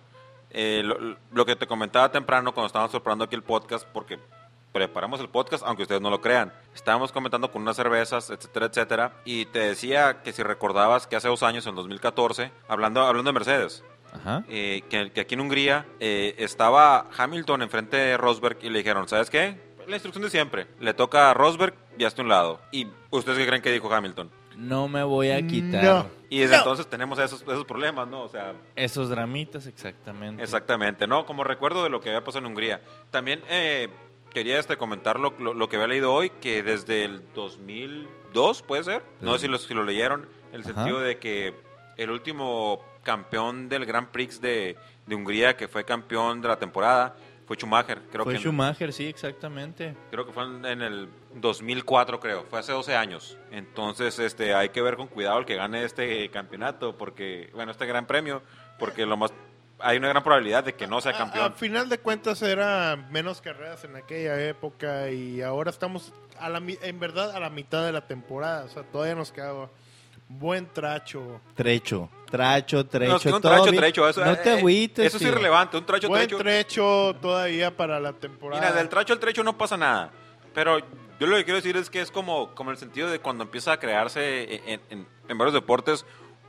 Eh, 0.54 0.82
lo, 0.84 1.16
lo 1.32 1.44
que 1.46 1.56
te 1.56 1.66
comentaba 1.66 2.10
temprano 2.10 2.54
cuando 2.54 2.68
estábamos 2.68 2.92
preparando 2.92 3.24
aquí 3.24 3.34
el 3.34 3.42
podcast, 3.42 3.86
porque 3.92 4.18
preparamos 4.72 5.20
el 5.20 5.28
podcast, 5.28 5.62
aunque 5.66 5.82
ustedes 5.82 6.00
no 6.00 6.10
lo 6.10 6.20
crean. 6.20 6.52
Estábamos 6.74 7.12
comentando 7.12 7.50
con 7.52 7.62
unas 7.62 7.76
cervezas, 7.76 8.30
etcétera, 8.30 8.66
etcétera. 8.66 9.12
Y 9.24 9.44
te 9.46 9.60
decía 9.60 10.22
que 10.22 10.32
si 10.32 10.42
recordabas 10.42 11.06
que 11.06 11.16
hace 11.16 11.28
dos 11.28 11.42
años, 11.44 11.66
en 11.66 11.74
2014, 11.76 12.50
hablando, 12.66 13.02
hablando 13.02 13.28
de 13.28 13.34
Mercedes, 13.34 13.84
Ajá. 14.12 14.44
eh, 14.48 14.82
que, 14.90 15.12
que 15.12 15.20
aquí 15.20 15.34
en 15.34 15.40
Hungría 15.42 15.86
eh, 16.00 16.34
estaba 16.38 17.06
Hamilton 17.16 17.62
enfrente 17.62 17.96
de 17.96 18.16
Rosberg 18.16 18.58
y 18.62 18.70
le 18.70 18.78
dijeron, 18.78 19.06
¿sabes 19.08 19.30
qué? 19.30 19.60
La 19.86 19.96
instrucción 19.96 20.24
de 20.24 20.30
siempre. 20.30 20.66
Le 20.80 20.94
toca 20.94 21.30
a 21.30 21.34
Rosberg 21.34 21.74
y 21.98 22.04
hazte 22.04 22.22
un 22.22 22.28
lado. 22.28 22.60
¿Y 22.72 22.88
ustedes 23.10 23.38
qué 23.38 23.46
creen 23.46 23.62
que 23.62 23.70
dijo 23.70 23.92
Hamilton? 23.92 24.30
No 24.56 24.88
me 24.88 25.02
voy 25.02 25.30
a 25.30 25.46
quitar 25.46 25.82
No. 25.84 26.06
Y 26.30 26.38
desde 26.40 26.52
No. 26.54 26.58
entonces 26.62 26.86
tenemos 26.88 27.18
esos, 27.18 27.42
esos 27.42 27.64
problemas, 27.64 28.08
¿no? 28.08 28.22
O 28.22 28.28
sea, 28.28 28.54
esos 28.76 29.08
dramitas, 29.08 29.66
exactamente. 29.66 30.42
exactamente, 30.42 31.06
¿no? 31.06 31.26
Como 31.26 31.44
recuerdo 31.44 31.82
de 31.84 31.90
lo 31.90 32.00
que 32.00 32.08
había 32.10 32.24
pasado 32.24 32.44
en 32.44 32.50
Hungría. 32.52 32.80
También 33.10 33.42
eh, 33.48 33.88
quería 34.32 34.58
este, 34.58 34.76
comentar 34.76 35.18
lo, 35.20 35.34
lo- 35.38 35.54
lo 35.54 35.68
que 35.68 35.76
había 35.76 35.88
leído 35.88 36.12
hoy, 36.12 36.30
que 36.40 36.62
desde 36.62 37.04
el 37.04 37.22
2002, 37.34 38.62
¿puede 38.62 38.84
ser? 38.84 39.02
No 39.20 39.34
sé 39.34 39.40
si 39.40 39.48
lo, 39.48 39.58
si 39.58 39.74
lo 39.74 39.84
leyeron, 39.84 40.28
en 40.50 40.54
el 40.56 40.60
Ajá. 40.62 40.74
sentido 40.74 41.00
de 41.00 41.18
que 41.18 41.54
el 41.96 42.10
último 42.10 42.80
campeón 43.02 43.68
del 43.68 43.84
Grand 43.86 44.08
Prix 44.08 44.40
de, 44.40 44.76
de 45.06 45.14
Hungría, 45.14 45.56
que 45.56 45.68
fue 45.68 45.84
campeón 45.84 46.40
de 46.40 46.48
la 46.48 46.58
temporada, 46.58 47.16
fue 47.46 47.56
Schumacher. 47.56 48.00
Creo 48.10 48.24
Fue 48.24 48.34
que 48.34 48.40
Schumacher, 48.40 48.92
sí, 48.92 49.06
exactamente. 49.06 49.94
Creo 50.10 50.26
que 50.26 50.32
fue 50.32 50.44
en, 50.44 50.64
en 50.64 50.82
el 50.82 51.08
2004, 51.34 52.20
creo. 52.20 52.44
Fue 52.48 52.58
hace 52.58 52.72
12 52.72 52.96
años. 52.96 53.36
Entonces, 53.50 54.18
este, 54.18 54.54
hay 54.54 54.70
que 54.70 54.80
ver 54.82 54.96
con 54.96 55.08
cuidado 55.08 55.38
el 55.38 55.44
que 55.44 55.56
gane 55.56 55.84
este 55.84 56.30
campeonato, 56.30 56.96
porque, 56.96 57.50
bueno, 57.54 57.72
este 57.72 57.86
gran 57.86 58.06
premio, 58.06 58.42
porque 58.78 59.04
lo 59.06 59.16
más, 59.16 59.32
hay 59.78 59.98
una 59.98 60.08
gran 60.08 60.22
probabilidad 60.22 60.64
de 60.64 60.74
que 60.74 60.86
no 60.86 61.00
sea 61.00 61.12
A- 61.12 61.18
campeón. 61.18 61.52
A, 61.52 61.54
final 61.54 61.88
de 61.88 61.98
cuentas 61.98 62.40
era 62.42 62.96
menos 63.10 63.40
carreras 63.40 63.84
en 63.84 63.96
aquella 63.96 64.40
época 64.42 65.10
y 65.10 65.42
ahora 65.42 65.70
estamos 65.70 66.12
a 66.38 66.48
la, 66.48 66.58
en 66.66 66.98
verdad 67.00 67.36
a 67.36 67.40
la 67.40 67.50
mitad 67.50 67.84
de 67.84 67.92
la 67.92 68.06
temporada. 68.06 68.64
O 68.64 68.68
sea, 68.68 68.82
todavía 68.84 69.14
nos 69.14 69.32
queda 69.32 69.52
buen 70.38 70.66
tracho. 70.72 71.40
Trecho, 71.54 72.08
tracho, 72.30 72.86
trecho. 72.86 73.10
No, 73.10 73.16
es 73.16 73.22
que 73.22 73.32
un 73.32 73.40
tracho, 73.40 73.72
trecho, 73.72 74.08
eso, 74.08 74.24
no 74.24 74.36
te 74.36 74.50
eh, 74.54 74.58
agüites. 74.58 75.06
Eso 75.06 75.16
es 75.16 75.22
tío. 75.22 75.30
irrelevante, 75.32 75.76
un 75.76 75.86
tracho, 75.86 76.08
buen 76.08 76.22
trecho. 76.22 76.38
trecho 76.38 77.16
todavía 77.20 77.76
para 77.76 78.00
la 78.00 78.12
temporada. 78.12 78.60
Mira, 78.62 78.72
del 78.76 78.88
tracho 78.88 79.12
al 79.12 79.18
trecho 79.20 79.42
no 79.44 79.56
pasa 79.56 79.76
nada. 79.76 80.10
Pero 80.54 80.78
yo 81.18 81.26
lo 81.26 81.36
que 81.36 81.44
quiero 81.44 81.56
decir 81.56 81.76
es 81.76 81.90
que 81.90 82.00
es 82.00 82.10
como, 82.10 82.54
como 82.54 82.70
el 82.70 82.76
sentido 82.76 83.08
de 83.10 83.18
cuando 83.20 83.44
empieza 83.44 83.72
a 83.72 83.78
crearse 83.78 84.54
en, 84.66 84.80
en- 84.90 85.06
en 85.28 85.38
varios 85.38 85.54
deportes 85.54 86.04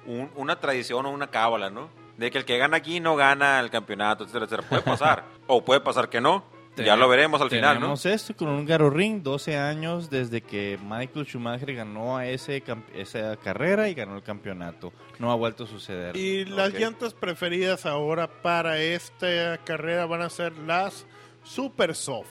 un- 0.06 0.30
una 0.36 0.60
tradición 0.60 1.06
o 1.06 1.10
una 1.12 1.28
cábala, 1.28 1.70
¿no? 1.70 1.90
De 2.18 2.32
que 2.32 2.38
el 2.38 2.46
que 2.46 2.58
gana 2.58 2.78
aquí 2.78 3.00
no 3.00 3.16
gana 3.16 3.60
el 3.60 3.70
campeonato, 3.70 4.24
etcétera, 4.24 4.46
etcétera. 4.46 4.70
Puede 4.70 4.82
pasar. 4.84 5.24
o 5.48 5.64
puede 5.66 5.82
pasar 5.82 6.10
que 6.10 6.22
no. 6.22 6.46
Ya 6.84 6.96
lo 6.96 7.08
veremos 7.08 7.40
al 7.42 7.50
final, 7.50 7.76
¿no? 7.76 7.80
Tenemos 7.82 8.06
esto 8.06 8.36
con 8.36 8.50
un 8.50 8.66
Garo 8.66 8.90
Ring, 8.90 9.22
12 9.24 9.58
años 9.58 10.10
desde 10.10 10.42
que 10.42 10.78
Michael 10.84 11.26
Schumacher 11.26 11.74
ganó 11.74 12.18
a 12.18 12.28
ese 12.28 12.64
esa 12.94 13.38
carrera 13.38 13.88
y 13.88 13.94
ganó 13.94 14.16
el 14.16 14.24
campeonato. 14.24 14.92
No 15.20 15.32
ha 15.32 15.36
vuelto 15.36 15.64
a 15.64 15.68
suceder. 15.68 16.18
Y 16.18 16.46
las 16.46 16.70
Ok. 16.74 16.80
llantas 16.80 17.14
preferidas 17.14 17.86
ahora 17.86 18.28
para 18.42 18.80
esta 18.82 19.58
carrera 19.64 20.06
van 20.06 20.22
a 20.22 20.30
ser 20.30 20.58
las 20.58 21.06
Super 21.44 21.96
Soft. 21.96 22.30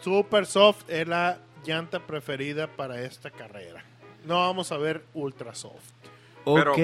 Super 0.00 0.46
Soft 0.46 0.84
es 0.88 1.06
la 1.06 1.38
llanta 1.64 2.00
preferida 2.00 2.66
para 2.68 3.00
esta 3.02 3.30
carrera. 3.30 3.84
No 4.24 4.36
vamos 4.40 4.72
a 4.72 4.76
ver 4.78 5.04
Ultra 5.14 5.54
Soft. 5.54 5.92
Pero- 6.44 6.72
ok, 6.72 6.78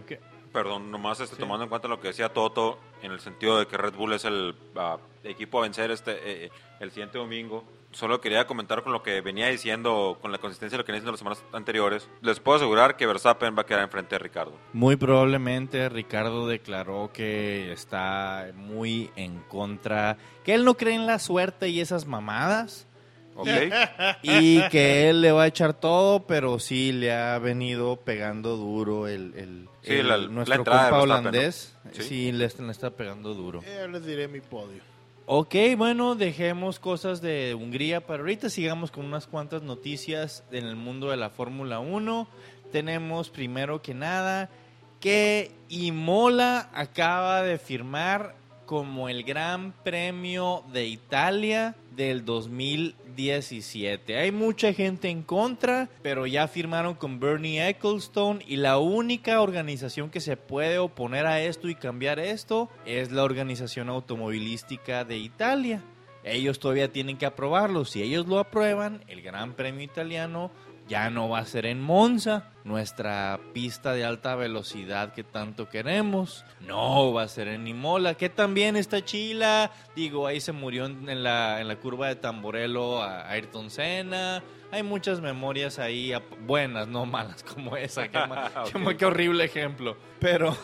ok. 0.00 0.12
Perdón, 0.52 0.90
nomás 0.90 1.20
este, 1.20 1.36
Sí. 1.36 1.40
tomando 1.40 1.64
en 1.64 1.70
cuenta 1.70 1.86
lo 1.88 2.00
que 2.00 2.08
decía 2.08 2.28
Toto, 2.30 2.78
en 3.02 3.12
el 3.12 3.20
sentido 3.20 3.58
de 3.58 3.66
que 3.66 3.76
Red 3.76 3.94
Bull 3.94 4.12
es 4.14 4.24
el 4.24 4.54
ah, 4.76 4.98
equipo 5.24 5.58
a 5.58 5.62
vencer 5.62 5.90
este 5.90 6.44
eh, 6.46 6.50
el 6.80 6.90
siguiente 6.90 7.18
domingo. 7.18 7.64
Solo 7.92 8.20
quería 8.20 8.46
comentar 8.46 8.82
con 8.84 8.92
lo 8.92 9.02
que 9.02 9.20
venía 9.20 9.48
diciendo, 9.48 10.16
con 10.22 10.30
la 10.30 10.38
consistencia 10.38 10.76
de 10.76 10.82
lo 10.82 10.84
que 10.84 10.92
venía 10.92 11.00
diciendo 11.10 11.12
las 11.12 11.18
semanas 11.40 11.44
anteriores. 11.52 12.08
Les 12.22 12.38
puedo 12.38 12.56
asegurar 12.56 12.96
que 12.96 13.04
Verstappen 13.06 13.56
va 13.56 13.62
a 13.62 13.66
quedar 13.66 13.82
enfrente 13.82 14.14
de 14.14 14.20
Ricardo. 14.20 14.52
Muy 14.72 14.94
probablemente 14.96 15.88
Ricardo 15.88 16.46
declaró 16.46 17.10
que 17.12 17.72
está 17.72 18.50
muy 18.54 19.10
en 19.16 19.40
contra, 19.48 20.18
que 20.44 20.54
él 20.54 20.64
no 20.64 20.74
cree 20.76 20.94
en 20.94 21.06
la 21.06 21.18
suerte 21.18 21.68
y 21.68 21.80
esas 21.80 22.06
mamadas. 22.06 22.86
¿Ok? 23.36 23.48
y 24.22 24.60
que 24.68 25.08
él 25.08 25.22
le 25.22 25.32
va 25.32 25.44
a 25.44 25.46
echar 25.46 25.72
todo, 25.72 26.26
pero 26.26 26.58
sí 26.58 26.92
le 26.92 27.12
ha 27.12 27.38
venido 27.38 27.96
pegando 27.96 28.56
duro 28.56 29.06
el, 29.08 29.32
el- 29.34 29.68
Sí, 29.82 29.92
el- 29.94 30.08
la- 30.08 30.16
la 30.18 30.28
nuestro 30.28 30.56
entrada 30.56 30.90
compa 30.90 30.96
Verstappen, 30.98 31.08
¿no? 31.24 31.28
holandés. 31.30 31.76
Sí. 31.92 32.02
Sí, 32.02 32.32
le, 32.32 32.44
está- 32.44 32.62
le 32.62 32.72
está 32.72 32.90
pegando 32.90 33.34
duro. 33.34 33.62
Ya 33.62 33.86
les 33.86 34.04
diré 34.04 34.28
mi 34.28 34.40
podio. 34.40 34.82
Ok, 35.26 35.54
bueno, 35.76 36.16
dejemos 36.16 36.78
cosas 36.80 37.20
de 37.22 37.54
Hungría 37.54 38.04
para 38.06 38.20
ahorita. 38.20 38.50
Sigamos 38.50 38.90
con 38.90 39.04
unas 39.06 39.26
cuantas 39.26 39.62
noticias 39.62 40.42
en 40.50 40.66
el 40.66 40.76
mundo 40.76 41.10
de 41.10 41.16
la 41.16 41.30
Fórmula 41.30 41.78
1. 41.78 42.28
Tenemos 42.72 43.30
primero 43.30 43.80
que 43.80 43.94
nada 43.94 44.50
que 45.00 45.52
Imola 45.68 46.68
acaba 46.74 47.42
de 47.42 47.58
firmar 47.58 48.34
como 48.66 49.08
el 49.08 49.22
Gran 49.24 49.72
Premio 49.84 50.62
de 50.72 50.86
Italia 50.86 51.74
del 51.96 52.24
2017. 53.10 54.18
Hay 54.18 54.32
mucha 54.32 54.72
gente 54.72 55.08
en 55.08 55.22
contra, 55.22 55.88
pero 56.02 56.26
ya 56.26 56.48
firmaron 56.48 56.94
con 56.94 57.20
Bernie 57.20 57.68
Ecclestone 57.68 58.44
y 58.46 58.56
la 58.56 58.78
única 58.78 59.40
organización 59.40 60.10
que 60.10 60.20
se 60.20 60.36
puede 60.36 60.78
oponer 60.78 61.26
a 61.26 61.40
esto 61.42 61.68
y 61.68 61.74
cambiar 61.74 62.18
esto 62.18 62.68
es 62.86 63.12
la 63.12 63.24
Organización 63.24 63.88
Automovilística 63.88 65.04
de 65.04 65.18
Italia. 65.18 65.82
Ellos 66.22 66.58
todavía 66.58 66.92
tienen 66.92 67.16
que 67.16 67.26
aprobarlo. 67.26 67.84
Si 67.84 68.02
ellos 68.02 68.26
lo 68.26 68.38
aprueban, 68.38 69.02
el 69.08 69.22
Gran 69.22 69.54
Premio 69.54 69.82
Italiano 69.82 70.50
ya 70.90 71.08
no 71.08 71.28
va 71.28 71.38
a 71.38 71.44
ser 71.46 71.66
en 71.66 71.80
Monza, 71.80 72.50
nuestra 72.64 73.38
pista 73.54 73.92
de 73.92 74.04
alta 74.04 74.34
velocidad 74.34 75.14
que 75.14 75.22
tanto 75.22 75.68
queremos. 75.68 76.44
No 76.66 77.12
va 77.12 77.22
a 77.22 77.28
ser 77.28 77.46
en 77.46 77.68
Imola, 77.68 78.14
que 78.14 78.28
también 78.28 78.74
está 78.74 79.04
chila. 79.04 79.70
Digo, 79.94 80.26
ahí 80.26 80.40
se 80.40 80.50
murió 80.50 80.86
en 80.86 81.22
la, 81.22 81.60
en 81.60 81.68
la 81.68 81.76
curva 81.76 82.08
de 82.08 82.16
Tamborello 82.16 83.00
a 83.00 83.30
Ayrton 83.30 83.70
Senna. 83.70 84.42
Hay 84.72 84.82
muchas 84.82 85.20
memorias 85.20 85.78
ahí 85.78 86.12
buenas, 86.44 86.88
no 86.88 87.06
malas 87.06 87.44
como 87.44 87.76
esa. 87.76 88.08
Qué, 88.08 88.18
qué 88.98 89.06
horrible 89.06 89.44
ejemplo. 89.44 89.96
Pero 90.18 90.56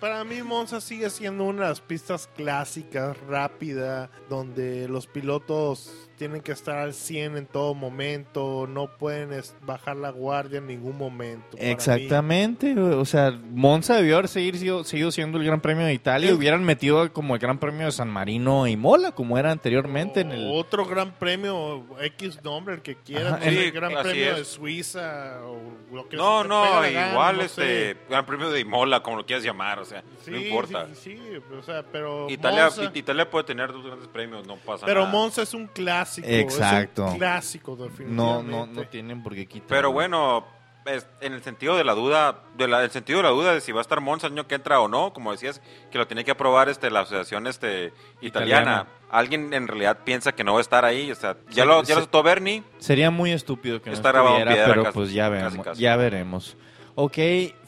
Para 0.00 0.24
mí 0.24 0.42
Monza 0.42 0.80
sigue 0.80 1.10
siendo 1.10 1.44
una 1.44 1.62
de 1.64 1.68
las 1.70 1.80
pistas 1.80 2.28
clásicas, 2.36 3.16
rápida, 3.26 4.10
donde 4.28 4.88
los 4.88 5.06
pilotos 5.06 6.08
tienen 6.18 6.42
que 6.42 6.52
estar 6.52 6.78
al 6.78 6.94
100 6.94 7.36
en 7.36 7.46
todo 7.46 7.74
momento, 7.74 8.66
no 8.68 8.88
pueden 8.98 9.30
bajar 9.62 9.96
la 9.96 10.10
guardia 10.10 10.58
en 10.58 10.66
ningún 10.66 10.98
momento. 10.98 11.56
mí. 11.56 11.64
Exactamente, 11.64 12.78
o 12.78 13.04
sea, 13.04 13.30
Monza 13.30 13.94
debió 13.94 14.16
haber 14.16 14.28
seguir, 14.28 14.58
sido, 14.58 14.82
seguido 14.84 15.12
siendo 15.12 15.38
el 15.38 15.44
Gran 15.44 15.60
Premio 15.60 15.86
de 15.86 15.94
Italia 15.94 16.30
y 16.30 16.32
hubieran 16.32 16.64
metido 16.64 17.10
como 17.12 17.34
el 17.34 17.40
Gran 17.40 17.58
Premio 17.58 17.86
de 17.86 17.92
San 17.92 18.10
Marino 18.10 18.66
y 18.66 18.76
Mola, 18.76 19.12
como 19.12 19.38
era 19.38 19.52
anteriormente 19.52 20.20
en 20.20 20.32
el... 20.32 20.50
Otro 20.52 20.84
gran 20.84 21.12
premio, 21.12 21.84
X 22.00 22.42
nombre, 22.42 22.74
el 22.74 22.82
que 22.82 22.96
quieran, 22.96 23.34
Ajá, 23.34 23.44
el 23.44 23.70
gran 23.70 23.92
premio 24.02 24.32
es. 24.32 24.36
de 24.38 24.44
Suiza 24.44 25.40
o 25.44 25.94
lo 25.94 26.08
que 26.08 26.16
No, 26.16 26.42
no, 26.42 26.86
igual 26.86 27.36
no 27.36 27.42
este 27.42 27.92
sé. 27.92 27.96
Gran 28.08 28.26
Premio 28.26 28.50
de 28.50 28.60
Imola, 28.60 29.02
como 29.02 29.18
lo 29.18 29.26
quieras 29.26 29.44
llamar, 29.44 29.78
o 29.78 29.84
sea, 29.88 30.02
Sí, 30.24 30.30
no 30.30 30.36
importa. 30.38 30.86
Sí, 30.94 31.16
sí, 31.16 31.20
o 31.58 31.62
sea, 31.62 31.82
pero 31.90 32.28
Italia, 32.30 32.64
Monza, 32.64 32.90
Italia 32.94 33.30
puede 33.30 33.44
tener 33.44 33.72
dos 33.72 33.84
grandes 33.84 34.08
premios, 34.08 34.46
no 34.46 34.56
pasa 34.56 34.86
pero 34.86 35.00
nada. 35.00 35.12
Monza 35.12 35.42
es 35.42 35.54
un 35.54 35.66
clásico. 35.66 36.26
Exacto. 36.28 37.06
Es 37.06 37.12
un 37.12 37.18
clásico, 37.18 37.76
No, 37.76 37.84
definitivamente. 37.84 38.50
no, 38.50 38.66
no 38.66 38.82
tienen 38.88 39.22
por 39.22 39.34
qué 39.34 39.46
quitar. 39.46 39.68
Pero 39.68 39.92
bueno, 39.92 40.44
es- 40.86 41.06
en 41.20 41.34
el 41.34 41.42
sentido 41.42 41.76
de 41.76 41.84
la 41.84 41.94
duda, 41.94 42.42
de 42.56 42.66
la, 42.68 42.82
el 42.82 42.90
sentido 42.90 43.18
de 43.18 43.22
la 43.24 43.30
duda 43.30 43.52
de 43.52 43.60
si 43.60 43.72
va 43.72 43.80
a 43.80 43.82
estar 43.82 44.00
Monza 44.00 44.26
el 44.26 44.32
año 44.34 44.46
que 44.46 44.54
entra 44.54 44.80
o 44.80 44.88
no, 44.88 45.12
como 45.12 45.32
decías, 45.32 45.60
que 45.90 45.98
lo 45.98 46.06
tiene 46.06 46.24
que 46.24 46.30
aprobar 46.30 46.68
este 46.68 46.90
la 46.90 47.00
asociación 47.00 47.46
este 47.46 47.92
italiana. 48.20 48.62
Italiana. 48.62 48.86
Alguien 49.10 49.54
en 49.54 49.68
realidad 49.68 49.98
piensa 50.04 50.32
que 50.32 50.44
no 50.44 50.52
va 50.52 50.58
a 50.58 50.62
estar 50.62 50.84
ahí, 50.84 51.10
o 51.10 51.14
sea, 51.14 51.36
ya 51.50 51.62
Sí, 51.62 51.68
lo 51.68 51.80
ya 51.80 51.86
sí. 51.86 51.92
lo 51.92 51.98
aceptó 51.98 52.22
Bernie. 52.22 52.62
Sería 52.78 53.10
muy 53.10 53.32
estúpido 53.32 53.80
que 53.80 53.88
no 53.90 53.96
estuviera, 53.96 54.54
pero 54.66 54.82
casi- 54.84 54.94
pues 54.94 55.12
ya 55.12 55.28
casi, 55.30 55.42
veremos, 55.42 55.64
casi. 55.64 55.80
ya 55.82 55.96
veremos. 55.96 56.56
Ok, 57.00 57.16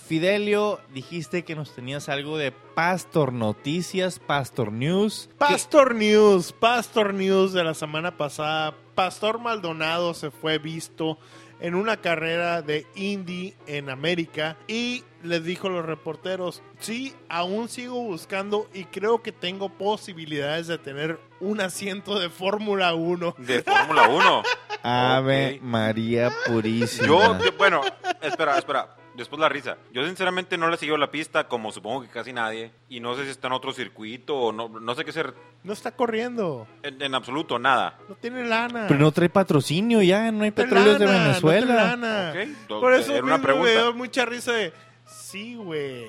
Fidelio, 0.09 0.81
dijiste 0.93 1.45
que 1.45 1.55
nos 1.55 1.73
tenías 1.73 2.09
algo 2.09 2.37
de 2.37 2.51
Pastor 2.51 3.33
Noticias, 3.33 4.19
Pastor 4.19 4.73
News. 4.73 5.29
¿Qué- 5.31 5.37
Pastor 5.39 5.95
News, 5.95 6.51
Pastor 6.53 7.15
News 7.15 7.53
de 7.53 7.63
la 7.63 7.75
semana 7.75 8.17
pasada. 8.17 8.75
Pastor 8.97 9.39
Maldonado 9.39 10.15
se 10.15 10.33
fue 10.33 10.59
visto 10.59 11.17
en 11.61 11.77
una 11.77 11.99
carrera 11.99 12.61
de 12.63 12.89
Indy 12.97 13.55
en 13.69 13.89
América 13.89 14.57
y 14.67 15.05
les 15.23 15.45
dijo 15.45 15.69
a 15.69 15.71
los 15.71 15.87
reporteros, 15.87 16.61
sí, 16.81 17.15
aún 17.29 17.69
sigo 17.69 18.03
buscando 18.03 18.69
y 18.75 18.87
creo 18.87 19.23
que 19.23 19.31
tengo 19.31 19.69
posibilidades 19.69 20.67
de 20.67 20.79
tener 20.79 21.21
un 21.39 21.61
asiento 21.61 22.19
de 22.19 22.31
Fórmula 22.31 22.95
1. 22.95 23.37
De 23.39 23.63
Fórmula 23.63 24.09
1. 24.09 24.43
Ave. 24.83 25.61
María 25.63 26.33
Purísima. 26.49 27.07
Yo, 27.07 27.39
yo- 27.45 27.53
bueno, 27.57 27.83
espera, 28.23 28.59
espera. 28.59 28.97
Después 29.17 29.41
la 29.41 29.49
risa. 29.49 29.77
Yo 29.93 30.05
sinceramente 30.07 30.57
no 30.57 30.69
le 30.71 30.77
siguió 30.77 30.97
la 30.97 31.11
pista, 31.11 31.49
como 31.49 31.73
supongo 31.73 32.03
que 32.03 32.09
casi 32.09 32.33
nadie. 32.33 32.71
Y 32.89 33.01
no 33.01 33.17
sé 33.17 33.25
si 33.25 33.31
está 33.31 33.49
en 33.49 33.55
otro 33.55 33.73
circuito 33.73 34.37
o 34.37 34.53
no, 34.53 34.69
no 34.69 34.95
sé 34.95 35.05
qué 35.05 35.13
ser. 35.13 35.35
No 35.65 35.73
está 35.73 35.91
corriendo, 35.93 36.67
En, 36.83 37.03
en 37.03 37.15
absoluto, 37.15 37.59
nada. 37.59 37.99
no 38.09 38.15
tiene 38.15 38.45
lana. 38.45 38.87
Pero 38.89 39.01
no 39.01 39.13
trae 39.13 39.29
patrocinio 39.29 40.01
ya, 40.03 40.31
no 40.33 40.45
hay 40.45 40.51
No 40.51 40.55
petróleos 40.57 40.99
de 40.99 41.07
no 41.07 41.13
Venezuela. 41.13 41.67
tiene 41.67 41.75
lana. 41.75 42.33
Por 42.69 42.95
eso 42.95 43.13
era 43.15 43.25
una 43.25 43.37
mismo 43.37 43.39
me 43.39 43.45
pregunta. 43.45 43.71
dio 43.73 43.95
mucha 43.95 44.25
risa 44.25 44.53
de, 44.53 44.73
sí, 45.07 45.57
güey. 45.57 46.07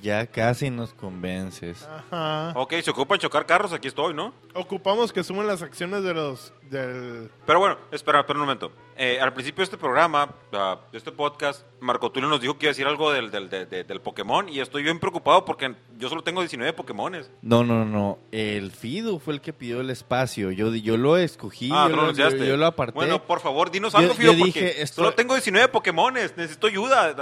Ya 0.00 0.26
casi 0.26 0.70
nos 0.70 0.94
convences. 0.94 1.86
Ajá. 2.10 2.52
Ok, 2.54 2.74
se 2.82 2.90
ocupan 2.90 3.18
chocar 3.18 3.44
carros, 3.44 3.72
aquí 3.72 3.88
estoy, 3.88 4.14
¿no? 4.14 4.32
Ocupamos 4.54 5.12
que 5.12 5.22
sumen 5.22 5.46
las 5.46 5.60
acciones 5.60 6.02
de 6.02 6.14
los 6.14 6.52
del 6.70 7.30
Pero 7.44 7.58
bueno, 7.58 7.76
espera, 7.90 8.20
espera 8.20 8.38
un 8.38 8.46
momento. 8.46 8.72
Eh, 8.96 9.18
al 9.20 9.34
principio 9.34 9.58
de 9.58 9.64
este 9.64 9.76
programa, 9.76 10.30
ah, 10.52 10.78
de 10.90 10.96
este 10.96 11.12
podcast, 11.12 11.62
Marco 11.80 12.10
Tulio 12.10 12.28
nos 12.28 12.40
dijo 12.40 12.58
que 12.58 12.66
iba 12.66 12.70
a 12.70 12.72
decir 12.74 12.86
algo 12.86 13.12
del, 13.12 13.30
del, 13.30 13.48
de- 13.50 13.66
de- 13.66 13.84
del 13.84 14.00
Pokémon 14.00 14.48
y 14.48 14.60
estoy 14.60 14.82
bien 14.82 14.98
preocupado 14.98 15.44
porque 15.44 15.74
yo 15.98 16.08
solo 16.08 16.22
tengo 16.22 16.40
19 16.40 16.72
Pokémones. 16.72 17.30
No, 17.42 17.64
no, 17.64 17.84
no. 17.84 18.18
El 18.32 18.70
Fido 18.72 19.18
fue 19.18 19.34
el 19.34 19.40
que 19.40 19.52
pidió 19.52 19.80
el 19.80 19.90
espacio. 19.90 20.50
Yo, 20.50 20.74
yo 20.74 20.96
lo 20.96 21.16
escogí, 21.16 21.70
ah, 21.72 21.86
yo, 21.88 21.94
tú 21.94 22.00
lo, 22.02 22.12
yo- 22.12 22.44
yo 22.44 22.56
lo 22.56 22.66
aparté. 22.66 22.94
Bueno, 22.94 23.22
por 23.24 23.40
favor, 23.40 23.70
dinos 23.70 23.94
algo, 23.94 24.08
yo 24.12 24.14
Fido, 24.14 24.32
dije, 24.32 24.44
porque 24.60 24.82
estoy- 24.82 25.04
solo 25.04 25.14
tengo 25.14 25.34
19 25.34 25.68
Pokémones. 25.68 26.36
Necesito 26.36 26.66
ayuda, 26.66 27.14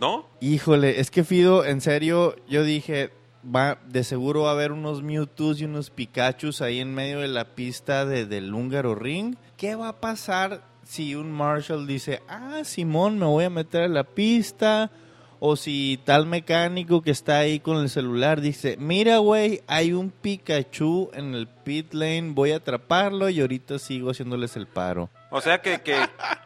¿no? 0.00 0.26
Híjole, 0.40 1.00
es 1.00 1.10
que 1.10 1.24
Fido, 1.24 1.64
en 1.64 1.80
serio, 1.80 2.36
yo 2.48 2.62
dije, 2.62 3.12
va, 3.44 3.78
de 3.86 4.04
seguro 4.04 4.42
va 4.42 4.50
a 4.50 4.52
haber 4.52 4.72
unos 4.72 5.02
Mewtwo's 5.02 5.60
y 5.60 5.64
unos 5.64 5.90
Pikachus 5.90 6.62
ahí 6.62 6.80
en 6.80 6.94
medio 6.94 7.20
de 7.20 7.28
la 7.28 7.54
pista 7.54 8.04
de, 8.06 8.26
del 8.26 8.52
húngaro 8.54 8.94
ring. 8.94 9.36
¿Qué 9.56 9.74
va 9.74 9.88
a 9.88 10.00
pasar 10.00 10.62
si 10.86 11.14
un 11.14 11.32
Marshall 11.32 11.86
dice, 11.86 12.22
ah, 12.28 12.60
Simón, 12.64 13.18
me 13.18 13.26
voy 13.26 13.44
a 13.44 13.50
meter 13.50 13.82
a 13.82 13.88
la 13.88 14.04
pista? 14.04 14.90
O 15.38 15.56
si 15.56 16.00
tal 16.04 16.26
mecánico 16.26 17.02
que 17.02 17.10
está 17.10 17.38
ahí 17.38 17.60
con 17.60 17.78
el 17.78 17.90
celular 17.90 18.40
dice, 18.40 18.76
mira, 18.78 19.18
güey, 19.18 19.60
hay 19.66 19.92
un 19.92 20.10
Pikachu 20.10 21.10
en 21.12 21.34
el 21.34 21.46
pit 21.46 21.92
lane, 21.92 22.30
voy 22.32 22.52
a 22.52 22.56
atraparlo 22.56 23.28
y 23.28 23.40
ahorita 23.40 23.78
sigo 23.78 24.10
haciéndoles 24.10 24.56
el 24.56 24.66
paro. 24.66 25.10
O 25.30 25.40
sea 25.40 25.60
que, 25.60 25.82
que 25.82 25.96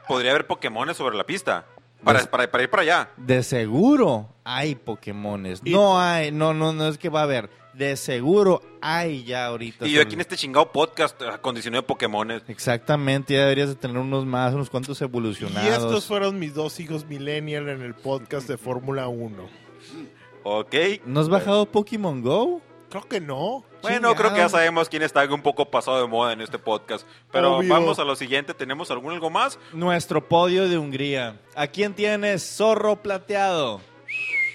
podría 0.08 0.32
haber 0.32 0.46
Pokémones 0.46 0.96
sobre 0.96 1.16
la 1.16 1.24
pista. 1.24 1.66
Para, 2.02 2.24
para, 2.24 2.50
para 2.50 2.64
ir 2.64 2.70
para 2.70 2.82
allá. 2.82 3.10
De 3.18 3.42
seguro 3.42 4.30
hay 4.42 4.74
Pokémones. 4.74 5.62
No 5.62 6.00
hay, 6.00 6.32
no, 6.32 6.54
no, 6.54 6.72
no 6.72 6.88
es 6.88 6.96
que 6.96 7.10
va 7.10 7.20
a 7.20 7.24
haber. 7.24 7.50
De 7.74 7.96
seguro 7.96 8.62
hay 8.80 9.24
ya 9.24 9.46
ahorita. 9.46 9.86
Y 9.86 9.92
yo 9.92 10.02
aquí 10.02 10.14
en 10.14 10.20
este 10.22 10.36
chingado 10.36 10.72
podcast 10.72 11.20
con 11.40 11.54
19 11.54 11.86
Pokémones. 11.86 12.42
Exactamente, 12.48 13.34
ya 13.34 13.40
deberías 13.42 13.68
de 13.68 13.76
tener 13.76 13.96
unos 13.98 14.26
más, 14.26 14.52
unos 14.54 14.68
cuantos 14.70 15.00
Y 15.00 15.04
evolucionados. 15.04 15.68
estos 15.84 16.06
fueron 16.06 16.38
mis 16.38 16.54
dos 16.54 16.80
hijos 16.80 17.04
millennial 17.06 17.68
en 17.68 17.82
el 17.82 17.94
podcast 17.94 18.48
de 18.48 18.58
Fórmula 18.58 19.08
1. 19.08 19.48
Ok. 20.42 20.74
¿No 21.04 21.20
has 21.20 21.28
bajado 21.28 21.66
Pokémon 21.66 22.22
Go? 22.22 22.60
Creo 22.88 23.06
que 23.06 23.20
no. 23.20 23.64
Bueno, 23.82 24.14
creo 24.16 24.32
que 24.32 24.38
ya 24.38 24.48
sabemos 24.48 24.88
quién 24.88 25.02
está 25.02 25.24
un 25.32 25.42
poco 25.42 25.70
pasado 25.70 26.02
de 26.02 26.08
moda 26.08 26.32
en 26.32 26.40
este 26.40 26.58
podcast. 26.58 27.06
Pero 27.30 27.58
Obvio. 27.58 27.72
vamos 27.72 28.00
a 28.00 28.04
lo 28.04 28.16
siguiente. 28.16 28.52
¿Tenemos 28.52 28.90
algún 28.90 29.12
algo 29.12 29.30
más? 29.30 29.58
Nuestro 29.72 30.28
podio 30.28 30.68
de 30.68 30.76
Hungría. 30.76 31.40
¿A 31.54 31.68
quién 31.68 31.94
tienes? 31.94 32.42
Zorro 32.56 32.96
plateado. 32.96 33.80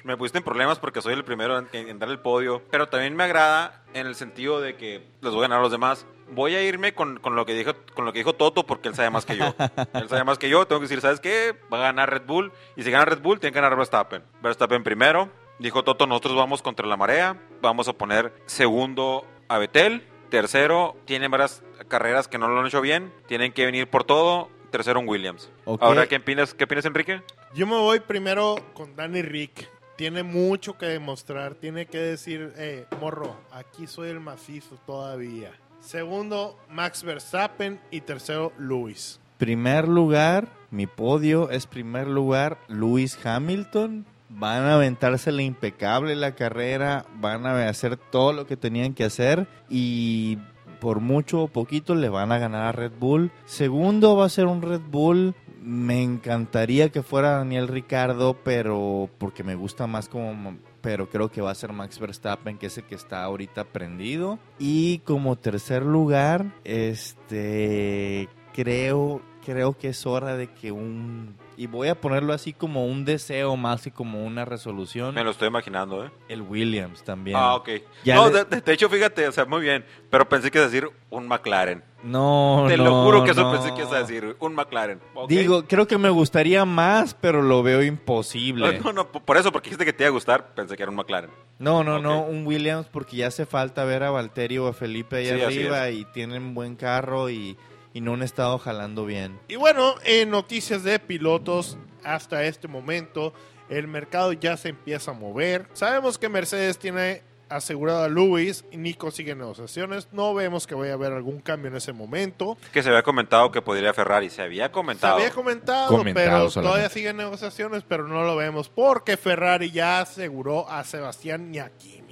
Me 0.06 0.16
pusiste 0.18 0.38
en 0.38 0.44
problemas 0.44 0.78
porque 0.78 1.02
soy 1.02 1.16
el 1.16 1.24
primero 1.24 1.58
en, 1.58 1.68
en 1.74 1.98
dar 1.98 2.10
el 2.10 2.20
podio. 2.20 2.62
Pero 2.70 2.88
también 2.88 3.16
me 3.16 3.24
agrada 3.24 3.84
en 3.96 4.06
el 4.06 4.14
sentido 4.14 4.62
de 4.62 4.76
que 4.76 5.04
les 5.22 5.34
voy 5.34 5.40
a 5.40 5.42
ganar 5.48 5.58
a 5.58 5.62
los 5.64 5.72
demás. 5.72 6.06
Voy 6.30 6.54
a 6.54 6.62
irme 6.62 6.94
con, 6.94 7.20
con 7.20 7.36
lo 7.36 7.44
que 7.48 7.56
dijo 7.56 7.74
con 7.96 8.06
lo 8.06 8.14
que 8.14 8.20
dijo 8.20 8.34
Toto 8.34 8.68
porque 8.68 8.88
él 8.88 8.94
sabe 8.94 9.10
más 9.10 9.26
que 9.26 9.36
yo. 9.36 9.56
él 9.94 10.08
sabe 10.08 10.24
más 10.24 10.38
que 10.38 10.48
yo. 10.48 10.68
Tengo 10.68 10.80
que 10.80 10.84
decir, 10.84 11.02
¿sabes 11.02 11.20
qué? 11.20 11.56
Va 11.74 11.80
a 11.80 11.82
ganar 11.82 12.12
Red 12.12 12.28
Bull. 12.28 12.52
Y 12.76 12.84
si 12.84 12.92
gana 12.92 13.06
Red 13.06 13.22
Bull, 13.22 13.40
tiene 13.40 13.52
que 13.52 13.60
ganar 13.60 13.76
Verstappen. 13.76 14.22
Verstappen 14.44 14.84
primero. 14.84 15.28
Dijo 15.58 15.84
Toto, 15.84 16.06
nosotros 16.06 16.36
vamos 16.36 16.62
contra 16.62 16.86
la 16.86 16.98
marea. 16.98 17.42
Vamos 17.64 17.88
a 17.88 17.94
poner 17.94 18.32
segundo 18.46 19.26
a 19.48 19.58
Betel. 19.58 20.04
Tercero, 20.30 20.98
tiene 21.06 21.30
varias 21.30 21.64
carreras 21.88 22.28
que 22.28 22.38
no 22.38 22.48
lo 22.48 22.60
han 22.60 22.68
hecho 22.68 22.82
bien. 22.82 23.12
Tienen 23.28 23.54
que 23.54 23.66
venir 23.66 23.90
por 23.90 24.04
todo. 24.04 24.52
Tercero, 24.70 25.00
un 25.00 25.08
Williams. 25.08 25.50
Ahora, 25.66 26.06
¿qué 26.06 26.18
opinas, 26.18 26.54
¿qué 26.54 26.66
opinas, 26.66 26.86
Enrique? 26.86 27.24
Yo 27.56 27.66
me 27.66 27.78
voy 27.78 28.02
primero 28.02 28.56
con 28.74 28.96
Danny 28.96 29.22
Rick. 29.22 29.70
Tiene 29.96 30.24
mucho 30.24 30.78
que 30.78 30.88
demostrar. 30.88 31.56
Tiene 31.56 31.86
que 31.86 31.98
decir, 31.98 32.54
eh, 32.58 32.86
morro, 33.00 33.36
aquí 33.52 33.88
soy 33.88 34.10
el 34.10 34.20
macizo 34.20 34.78
todavía. 34.86 35.52
Segundo, 35.80 36.58
Max 36.70 37.04
Verstappen. 37.04 37.80
Y 37.92 38.02
tercero, 38.02 38.52
Luis. 38.58 39.20
Primer 39.38 39.88
lugar, 39.88 40.48
mi 40.72 40.88
podio 40.88 41.50
es 41.50 41.68
primer 41.68 42.08
lugar 42.08 42.58
Lewis 42.68 43.18
Hamilton. 43.24 44.06
Van 44.30 44.64
a 44.64 44.76
aventársela 44.76 45.42
impecable 45.42 46.16
la 46.16 46.36
carrera, 46.36 47.06
van 47.16 47.46
a 47.46 47.70
hacer 47.70 47.96
todo 47.96 48.34
lo 48.34 48.48
que 48.48 48.58
tenían 48.58 48.94
que 48.94 49.04
hacer 49.04 49.48
y 49.70 50.40
por 50.80 51.00
mucho 51.00 51.44
o 51.44 51.48
poquito 51.48 51.96
le 51.96 52.10
van 52.10 52.32
a 52.32 52.38
ganar 52.38 52.64
a 52.64 52.72
Red 52.72 52.94
Bull. 53.00 53.32
Segundo 53.46 54.16
va 54.16 54.26
a 54.26 54.30
ser 54.30 54.48
un 54.48 54.62
Red 54.62 54.82
Bull. 54.90 55.36
Me 55.66 56.04
encantaría 56.04 56.90
que 56.90 57.02
fuera 57.02 57.32
Daniel 57.32 57.68
Ricardo, 57.68 58.38
pero 58.44 59.10
porque 59.18 59.44
me 59.44 59.56
gusta 59.56 59.88
más 59.88 60.08
como 60.08 60.58
pero 60.82 61.10
creo 61.10 61.32
que 61.32 61.42
va 61.42 61.50
a 61.50 61.56
ser 61.56 61.74
Max 61.74 61.98
Verstappen, 61.98 62.60
que 62.60 62.68
es 62.68 62.78
el 62.78 62.84
que 62.84 62.94
está 62.94 63.24
ahorita 63.24 63.64
prendido. 63.64 64.38
Y 64.60 65.00
como 65.00 65.36
tercer 65.36 65.82
lugar, 65.84 66.54
este 66.64 68.30
creo 68.54 69.24
creo 69.44 69.78
que 69.78 69.90
es 69.90 70.06
hora 70.06 70.38
de 70.38 70.48
que 70.54 70.72
un 70.72 71.36
y 71.58 71.68
voy 71.68 71.88
a 71.88 71.96
ponerlo 72.00 72.34
así 72.34 72.54
como 72.54 72.86
un 72.86 73.06
deseo 73.06 73.56
más 73.56 73.88
y 73.88 73.92
como 73.92 74.26
una 74.26 74.46
resolución 74.46 75.16
Me 75.16 75.24
lo 75.24 75.32
estoy 75.32 75.48
imaginando, 75.48 76.06
¿eh? 76.06 76.12
el 76.30 76.42
Williams 76.42 77.04
también 77.04 77.38
Ah, 77.38 77.56
ok. 77.56 77.70
Ya 78.04 78.16
no, 78.16 78.30
le- 78.30 78.44
de, 78.46 78.74
hecho, 78.74 78.90
fíjate, 78.90 79.28
o 79.28 79.32
sea, 79.32 79.46
muy 79.46 79.62
bien. 79.62 79.86
Pero 80.10 80.28
pensé 80.28 80.52
que 80.52 80.58
iba 80.58 80.66
a 80.66 80.70
decir 80.70 80.90
un 81.10 81.28
McLaren. 81.28 81.84
No, 82.04 82.66
Te 82.68 82.78
no, 82.78 82.84
lo 82.84 83.04
juro 83.04 83.24
que 83.24 83.32
eso 83.32 83.42
no. 83.42 83.52
pensé 83.52 83.74
que 83.74 83.82
ibas 83.82 83.94
a 83.94 84.00
decir. 84.00 84.36
Un 84.40 84.54
McLaren. 84.54 85.00
Digo, 85.28 85.64
creo 85.66 85.88
que 85.88 85.98
me 85.98 86.10
gustaría 86.10 86.64
más, 86.66 87.14
pero 87.16 87.42
lo 87.42 87.64
veo 87.64 87.82
imposible. 87.82 88.80
No, 88.80 88.94
no, 88.94 89.08
por 89.12 89.38
eso, 89.38 89.52
porque 89.52 89.70
dijiste 89.70 89.86
que 89.86 89.94
te 89.94 90.04
iba 90.04 90.10
a 90.10 90.12
gustar, 90.12 90.54
pensé 90.54 90.78
que 90.78 90.84
era 90.84 90.90
un 90.92 90.96
McLaren. 90.98 91.32
No, 91.58 91.84
no, 91.84 92.00
no, 92.00 92.22
un 92.22 92.46
Williams 92.46 92.88
porque 92.92 93.18
ya 93.18 93.28
hace 93.28 93.46
falta 93.46 93.86
ver 93.86 94.04
a 94.04 94.12
Valterio 94.12 94.66
o 94.66 94.68
a 94.68 94.74
Felipe 94.74 95.16
ahí 95.16 95.26
Sí, 95.26 95.42
arriba 95.42 95.90
y 95.90 96.06
tienen 96.06 96.54
buen 96.54 96.76
carro 96.76 97.30
y, 97.30 97.58
y 97.96 98.02
no 98.02 98.14
han 98.14 98.22
estado 98.22 98.60
jalando 98.60 99.06
bien. 99.06 99.40
Y 99.48 99.56
bueno, 99.56 99.96
en 100.04 100.30
noticias 100.30 100.84
de 100.84 101.00
pilotos, 101.00 101.78
hasta 102.04 102.44
este 102.44 102.68
momento, 102.68 103.34
el 103.70 103.88
mercado 103.88 104.34
ya 104.34 104.58
se 104.58 104.70
empieza 104.70 105.12
a 105.12 105.14
mover. 105.16 105.68
Sabemos 105.74 106.18
que 106.20 106.30
Mercedes 106.30 106.78
tiene 106.78 107.24
asegurado 107.48 108.04
a 108.04 108.10
Lewis 108.10 108.66
y 108.72 108.78
Nico 108.78 109.12
sigue 109.12 109.34
negociaciones. 109.34 110.10
No 110.12 110.34
vemos 110.34 110.68
que 110.68 110.76
vaya 110.76 110.92
a 110.92 110.96
haber 110.96 111.14
algún 111.14 111.40
cambio 111.40 111.70
en 111.72 111.78
ese 111.78 111.94
momento. 111.94 112.58
Que 112.74 112.84
se 112.84 112.90
había 112.90 113.04
comentado 113.04 113.52
que 113.52 113.62
podría 113.62 113.94
Ferrari. 113.94 114.30
Se 114.30 114.42
había 114.42 114.66
Se 114.66 114.72
comentado. 114.72 115.16
había 115.16 115.30
comentado, 115.32 115.88
Comentado 115.88 116.26
pero 116.28 116.50
solamente. 116.50 116.62
todavía 116.74 116.90
siguen 116.90 117.18
negociaciones, 117.18 117.84
pero 117.88 118.08
no 118.08 118.24
lo 118.24 118.36
vemos 118.36 118.68
porque 118.70 119.16
Ferrari 119.16 119.72
ya 119.72 120.02
aseguró 120.02 120.70
a 120.70 120.84
Sebastián 120.84 121.54
y 121.56 121.60
a 121.60 121.70
Kimi. 121.70 122.05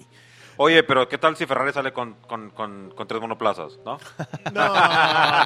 Oye, 0.57 0.83
pero 0.83 1.07
¿qué 1.09 1.17
tal 1.17 1.35
si 1.35 1.45
Ferrari 1.45 1.71
sale 1.73 1.91
con, 1.93 2.13
con, 2.27 2.49
con, 2.51 2.91
con 2.95 3.07
tres 3.07 3.19
monoplazas? 3.21 3.79
¿No? 3.85 3.97
No, 4.53 4.67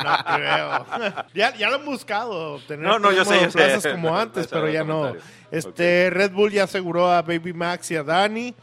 no 0.03 0.17
creo. 0.35 0.85
ya, 1.33 1.55
ya 1.55 1.69
lo 1.69 1.75
han 1.77 1.85
buscado. 1.85 2.59
Tener 2.67 2.85
No, 2.85 2.99
no, 2.99 3.11
yo 3.11 3.23
sé, 3.23 3.35
yo 3.35 3.39
sé. 3.51 3.57
monoplazas 3.59 3.87
como 3.93 4.17
antes, 4.19 4.47
pero 4.47 4.69
ya 4.69 4.83
no. 4.83 5.13
Este, 5.51 6.09
Red 6.09 6.31
Bull 6.31 6.51
ya 6.51 6.63
aseguró 6.65 7.11
a 7.11 7.21
Baby 7.21 7.53
Max 7.53 7.91
y 7.91 7.95
a 7.95 8.03
Dani. 8.03 8.53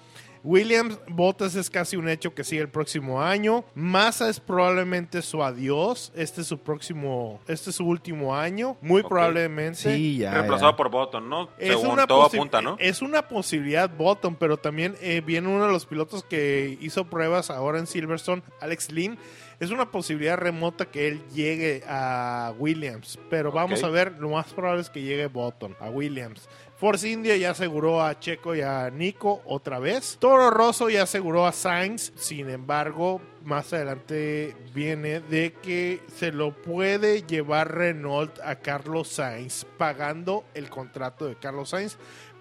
Williams, 0.45 0.99
Bottas 1.09 1.55
es 1.55 1.71
casi 1.71 1.97
un 1.97 2.07
hecho 2.07 2.35
que 2.35 2.45
sigue 2.45 2.61
el 2.61 2.69
próximo 2.69 3.23
año. 3.23 3.65
Massa 3.75 4.29
es 4.29 4.39
probablemente 4.39 5.23
su 5.23 5.43
adiós. 5.43 6.13
Este 6.15 6.43
es 6.43 6.47
su 6.47 6.59
próximo, 6.59 7.41
este 7.49 7.71
es 7.71 7.77
su 7.77 7.87
último 7.87 8.37
año. 8.37 8.77
Muy 8.83 9.03
probablemente. 9.03 9.95
Sí, 9.95 10.19
ya. 10.19 10.35
Reemplazado 10.35 10.73
ya. 10.73 10.77
por 10.77 10.91
Button, 10.91 11.31
¿no? 11.31 11.49
Es 11.59 11.71
Según 11.71 11.93
una, 11.93 12.07
todo 12.07 12.25
apunta, 12.25 12.61
¿no? 12.61 12.77
es 12.79 13.01
una 13.01 13.27
posibilidad 13.27 13.89
Bottom, 13.89 14.37
pero 14.37 14.59
también 14.59 14.97
eh, 15.01 15.23
viene 15.25 15.49
uno 15.49 15.65
de 15.65 15.73
los 15.73 15.87
pilotos 15.87 16.23
que 16.23 16.77
hizo 16.79 17.07
pruebas 17.07 17.49
ahora 17.49 17.79
en 17.79 17.87
Silverstone, 17.87 18.43
Alex 18.61 18.93
Lynn. 18.93 19.19
Es 19.61 19.71
una 19.71 19.91
posibilidad 19.91 20.37
remota 20.37 20.85
que 20.85 21.09
él 21.09 21.23
llegue 21.33 21.83
a 21.89 22.53
Williams, 22.59 23.19
pero 23.31 23.53
vamos 23.53 23.83
a 23.85 23.89
ver, 23.89 24.17
lo 24.19 24.31
más 24.31 24.53
probable 24.53 24.83
es 24.83 24.91
que 24.91 25.01
llegue 25.01 25.27
Bottom 25.29 25.75
a 25.81 25.89
Williams. 25.89 26.49
Force 26.77 27.09
India 27.09 27.37
ya 27.37 27.51
aseguró 27.51 28.03
a 28.03 28.19
Checo 28.19 28.55
y 28.55 28.61
a 28.61 28.91
Nico 28.91 29.43
otra 29.45 29.79
vez. 29.79 30.17
Toro 30.19 30.51
Rosso 30.51 30.91
ya 30.91 31.05
aseguró 31.05 31.47
a 31.47 31.53
Sainz. 31.53 32.13
Sin 32.17 32.51
embargo, 32.51 33.21
más 33.45 33.73
adelante 33.73 34.57
viene 34.75 35.21
de 35.21 35.53
que 35.53 36.01
se 36.15 36.33
lo 36.33 36.51
puede 36.53 37.23
llevar 37.23 37.73
Renault 37.75 38.41
a 38.41 38.57
Carlos 38.57 39.09
Sainz, 39.09 39.65
pagando 39.79 40.45
el 40.55 40.69
contrato 40.69 41.27
de 41.27 41.37
Carlos 41.37 41.71
Sainz. 41.71 41.97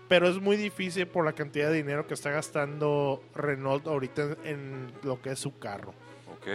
Pero 0.09 0.27
es 0.27 0.41
muy 0.41 0.57
difícil 0.57 1.07
por 1.07 1.25
la 1.25 1.33
cantidad 1.33 1.69
de 1.69 1.77
dinero 1.77 2.07
que 2.07 2.15
está 2.15 2.31
gastando 2.31 3.23
Renault 3.35 3.87
ahorita 3.87 4.23
en, 4.23 4.37
en 4.45 4.93
lo 5.03 5.21
que 5.21 5.31
es 5.31 5.39
su 5.39 5.57
carro. 5.59 5.93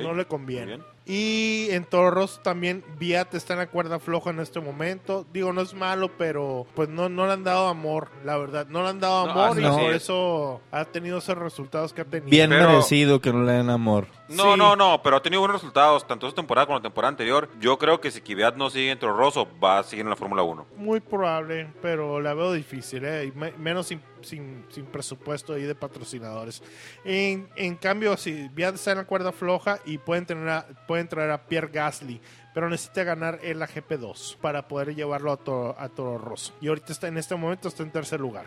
No 0.03 0.15
le 0.15 0.27
conviene. 0.27 0.81
Y 1.11 1.69
en 1.71 1.85
Toro 1.87 2.11
Rosso 2.11 2.41
también 2.43 2.85
Viat 2.99 3.35
está 3.35 3.55
en 3.55 3.61
la 3.61 3.67
cuerda 3.69 3.99
floja 3.99 4.29
en 4.29 4.41
este 4.41 4.61
momento. 4.61 5.27
Digo, 5.33 5.55
no 5.55 5.63
es 5.63 5.73
malo, 5.73 6.11
pero 6.19 6.67
pues 6.75 6.91
no, 6.91 7.09
no 7.09 7.27
le 7.27 7.33
han 7.33 7.45
dado 7.45 7.69
amor, 7.69 8.11
la 8.25 8.37
verdad. 8.37 8.67
No 8.69 8.83
le 8.83 8.91
han 8.91 9.01
dado 9.01 9.25
No, 9.27 9.33
amor 9.33 9.59
y 9.59 9.63
por 9.63 9.95
eso 9.95 10.61
ha 10.71 10.85
tenido 10.85 11.17
esos 11.19 11.39
resultados 11.39 11.95
que 11.95 12.03
ha 12.03 12.05
tenido. 12.05 12.29
Bien 12.29 12.51
Pero- 12.51 12.69
merecido 12.69 13.21
que 13.23 13.33
no 13.33 13.43
le 13.43 13.53
den 13.53 13.71
amor. 13.71 14.07
No, 14.29 14.53
Sí. 14.53 14.59
no, 14.59 14.77
no, 14.77 15.01
pero 15.03 15.17
ha 15.17 15.23
tenido 15.23 15.41
buenos 15.41 15.63
resultados, 15.63 16.07
tanto 16.07 16.27
esta 16.29 16.37
temporada 16.37 16.67
como 16.67 16.77
la 16.79 16.83
temporada 16.83 17.09
anterior. 17.09 17.49
Yo 17.59 17.79
creo 17.79 17.99
que 18.03 18.11
si 18.11 18.21
Kvyat 18.21 18.57
no 18.57 18.69
sigue 18.69 18.91
en 18.91 18.99
Toro 18.99 19.17
Rosso, 19.17 19.49
va 19.65 19.79
a 19.79 19.83
seguir 19.85 20.05
en 20.05 20.11
la 20.11 20.17
Fórmula 20.17 20.43
1. 20.43 20.67
Muy 20.77 21.01
probable, 21.01 21.73
pero 21.81 22.21
la 22.21 22.35
veo 22.35 22.53
difícil, 22.53 23.07
¿eh? 23.07 23.25
Y 23.25 23.33
me- 23.39 23.53
menos 23.53 23.87
sin, 23.87 24.03
sin, 24.21 24.67
sin 24.69 24.85
presupuesto 24.85 25.55
ahí 25.55 25.63
de 25.63 25.75
patrocinadores. 25.75 26.63
En, 27.07 27.49
en 27.57 27.77
cambio, 27.77 28.19
si 28.19 28.49
Viat 28.49 28.75
está 28.75 28.91
en 28.91 28.99
la 28.99 29.05
cuerda 29.07 29.33
floja 29.33 29.79
y 29.87 29.97
pueden, 29.97 30.27
tener 30.27 30.47
a- 30.51 30.67
pueden 30.87 30.98
traer 31.07 31.31
a 31.31 31.47
Pierre 31.47 31.69
Gasly, 31.71 32.21
pero 32.53 32.69
necesita 32.69 33.05
ganar 33.05 33.39
en 33.43 33.61
la 33.61 33.69
GP2 33.69 34.37
para 34.39 34.67
poder 34.67 34.97
llevarlo 34.97 35.31
a, 35.31 35.37
Toro- 35.37 35.77
a 35.79 35.89
Toro 35.91 36.19
Rosso. 36.19 36.53
Y 36.61 36.67
ahorita 36.67 36.91
está 36.93 37.07
en 37.07 37.19
este 37.19 37.37
momento 37.37 37.69
está 37.69 37.85
en 37.85 37.93
tercer 37.93 38.19
lugar. 38.19 38.47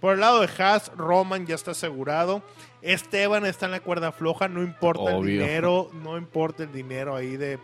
Por 0.00 0.14
el 0.14 0.20
lado 0.20 0.40
de 0.40 0.48
Haas, 0.58 0.90
Roman 0.96 1.46
ya 1.46 1.54
está 1.56 1.72
asegurado. 1.72 2.42
Esteban 2.82 3.44
está 3.46 3.66
en 3.66 3.72
la 3.72 3.80
cuerda 3.80 4.12
floja, 4.12 4.48
no 4.48 4.62
importa 4.62 5.02
el 5.10 5.26
dinero, 5.26 5.90
no 5.92 6.16
importa 6.16 6.62
el 6.62 6.72
dinero 6.72 7.14
ahí 7.16 7.36
de, 7.36 7.58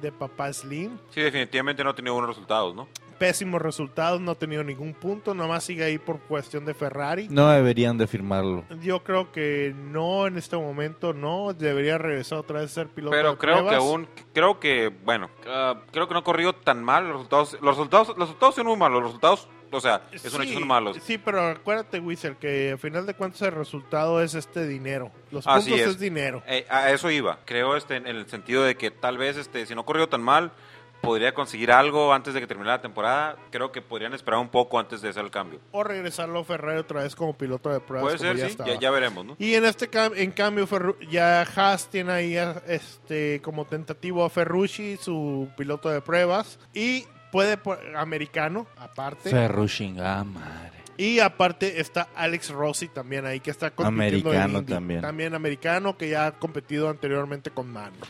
de 0.00 0.12
papá 0.12 0.52
Slim 0.52 0.96
Sí, 1.10 1.20
definitivamente 1.20 1.82
no 1.82 1.90
ha 1.90 1.94
tenido 1.94 2.14
buenos 2.14 2.30
resultados, 2.30 2.74
¿no? 2.76 2.86
Pésimos 3.14 3.60
resultados, 3.62 4.20
no 4.20 4.32
ha 4.32 4.34
tenido 4.34 4.62
ningún 4.64 4.94
punto, 4.94 5.34
nomás 5.34 5.64
sigue 5.64 5.84
ahí 5.84 5.98
por 5.98 6.20
cuestión 6.20 6.64
de 6.64 6.74
Ferrari. 6.74 7.28
No 7.30 7.48
deberían 7.48 7.96
de 7.98 8.06
firmarlo. 8.06 8.64
Yo 8.82 9.02
creo 9.02 9.32
que 9.32 9.74
no 9.76 10.26
en 10.26 10.36
este 10.36 10.56
momento, 10.56 11.12
no, 11.12 11.52
debería 11.52 11.98
regresar 11.98 12.38
otra 12.38 12.60
vez 12.60 12.70
a 12.70 12.74
ser 12.74 12.88
piloto 12.88 13.12
Pero 13.16 13.32
de 13.32 13.38
creo 13.38 13.68
que 13.68 13.74
aún, 13.74 14.08
creo 14.32 14.60
que, 14.60 14.92
bueno, 15.04 15.30
ah, 15.46 15.80
creo 15.92 16.06
que 16.08 16.14
no 16.14 16.20
ha 16.20 16.24
corrido 16.24 16.54
tan 16.54 16.82
mal. 16.82 17.04
Los 17.04 17.14
resultados, 17.14 17.52
los 17.60 17.76
resultados, 17.76 18.08
los 18.08 18.28
resultados 18.28 18.54
son 18.54 18.66
muy 18.66 18.76
malos. 18.76 19.02
Los 19.02 19.10
resultados, 19.10 19.48
o 19.70 19.80
sea, 19.80 20.02
es 20.12 20.24
un 20.32 20.42
Sí, 20.42 20.48
hecho, 20.48 20.58
son 20.60 20.68
malos. 20.68 20.96
Sí, 21.02 21.18
pero 21.18 21.48
acuérdate, 21.48 21.98
Whistle, 22.00 22.36
que 22.38 22.72
al 22.72 22.78
final 22.78 23.06
de 23.06 23.14
cuentas 23.14 23.42
el 23.42 23.52
resultado 23.52 24.22
es 24.22 24.34
este 24.34 24.66
dinero. 24.66 25.10
Los 25.30 25.46
Así 25.46 25.70
puntos 25.70 25.86
es. 25.88 25.94
es. 25.94 26.00
dinero. 26.00 26.42
Eh, 26.46 26.66
a 26.68 26.90
eso 26.90 27.10
iba. 27.10 27.38
Creo 27.44 27.76
este, 27.76 27.96
en 27.96 28.06
el 28.06 28.26
sentido 28.28 28.62
de 28.62 28.76
que 28.76 28.90
tal 28.90 29.18
vez, 29.18 29.36
este, 29.36 29.66
si 29.66 29.74
no 29.74 29.84
corrió 29.84 30.08
tan 30.08 30.22
mal, 30.22 30.52
podría 31.04 31.34
conseguir 31.34 31.70
algo 31.72 32.12
antes 32.12 32.34
de 32.34 32.40
que 32.40 32.46
terminara 32.46 32.76
la 32.78 32.82
temporada. 32.82 33.36
Creo 33.50 33.70
que 33.72 33.82
podrían 33.82 34.14
esperar 34.14 34.40
un 34.40 34.48
poco 34.48 34.78
antes 34.78 35.00
de 35.02 35.08
hacer 35.10 35.24
el 35.24 35.30
cambio. 35.30 35.60
O 35.72 35.84
regresarlo 35.84 36.40
a 36.40 36.44
Ferrari 36.44 36.78
otra 36.78 37.02
vez 37.02 37.14
como 37.14 37.36
piloto 37.36 37.68
de 37.70 37.80
pruebas. 37.80 38.14
Puede 38.14 38.18
ser, 38.18 38.36
ya 38.36 38.48
sí. 38.48 38.56
Ya, 38.66 38.78
ya 38.80 38.90
veremos, 38.90 39.24
¿no? 39.24 39.36
Y 39.38 39.54
en 39.54 39.64
este 39.64 39.90
cam- 39.90 40.12
en 40.16 40.30
cambio 40.32 40.66
Ferru- 40.66 40.98
ya 41.08 41.42
Haas 41.42 41.88
tiene 41.88 42.12
ahí 42.12 42.36
este 42.66 43.40
como 43.42 43.64
tentativo 43.66 44.24
a 44.24 44.30
Ferrucci, 44.30 44.96
su 44.96 45.48
piloto 45.56 45.88
de 45.90 46.00
pruebas 46.00 46.58
y 46.72 47.04
puede 47.32 47.58
americano 47.96 48.66
aparte. 48.76 49.30
Ferruchin, 49.30 50.00
ah, 50.00 50.24
madre. 50.24 50.72
Y 50.96 51.18
aparte 51.18 51.80
está 51.80 52.06
Alex 52.14 52.50
Rossi 52.50 52.86
también 52.86 53.26
ahí 53.26 53.40
que 53.40 53.50
está 53.50 53.72
compitiendo 53.72 54.32
en 54.32 54.36
Americano 54.40 54.58
Indy. 54.60 54.72
también. 54.72 55.00
También 55.00 55.34
americano 55.34 55.96
que 55.98 56.08
ya 56.08 56.26
ha 56.26 56.32
competido 56.38 56.88
anteriormente 56.88 57.50
con 57.50 57.72
Manor. 57.72 58.06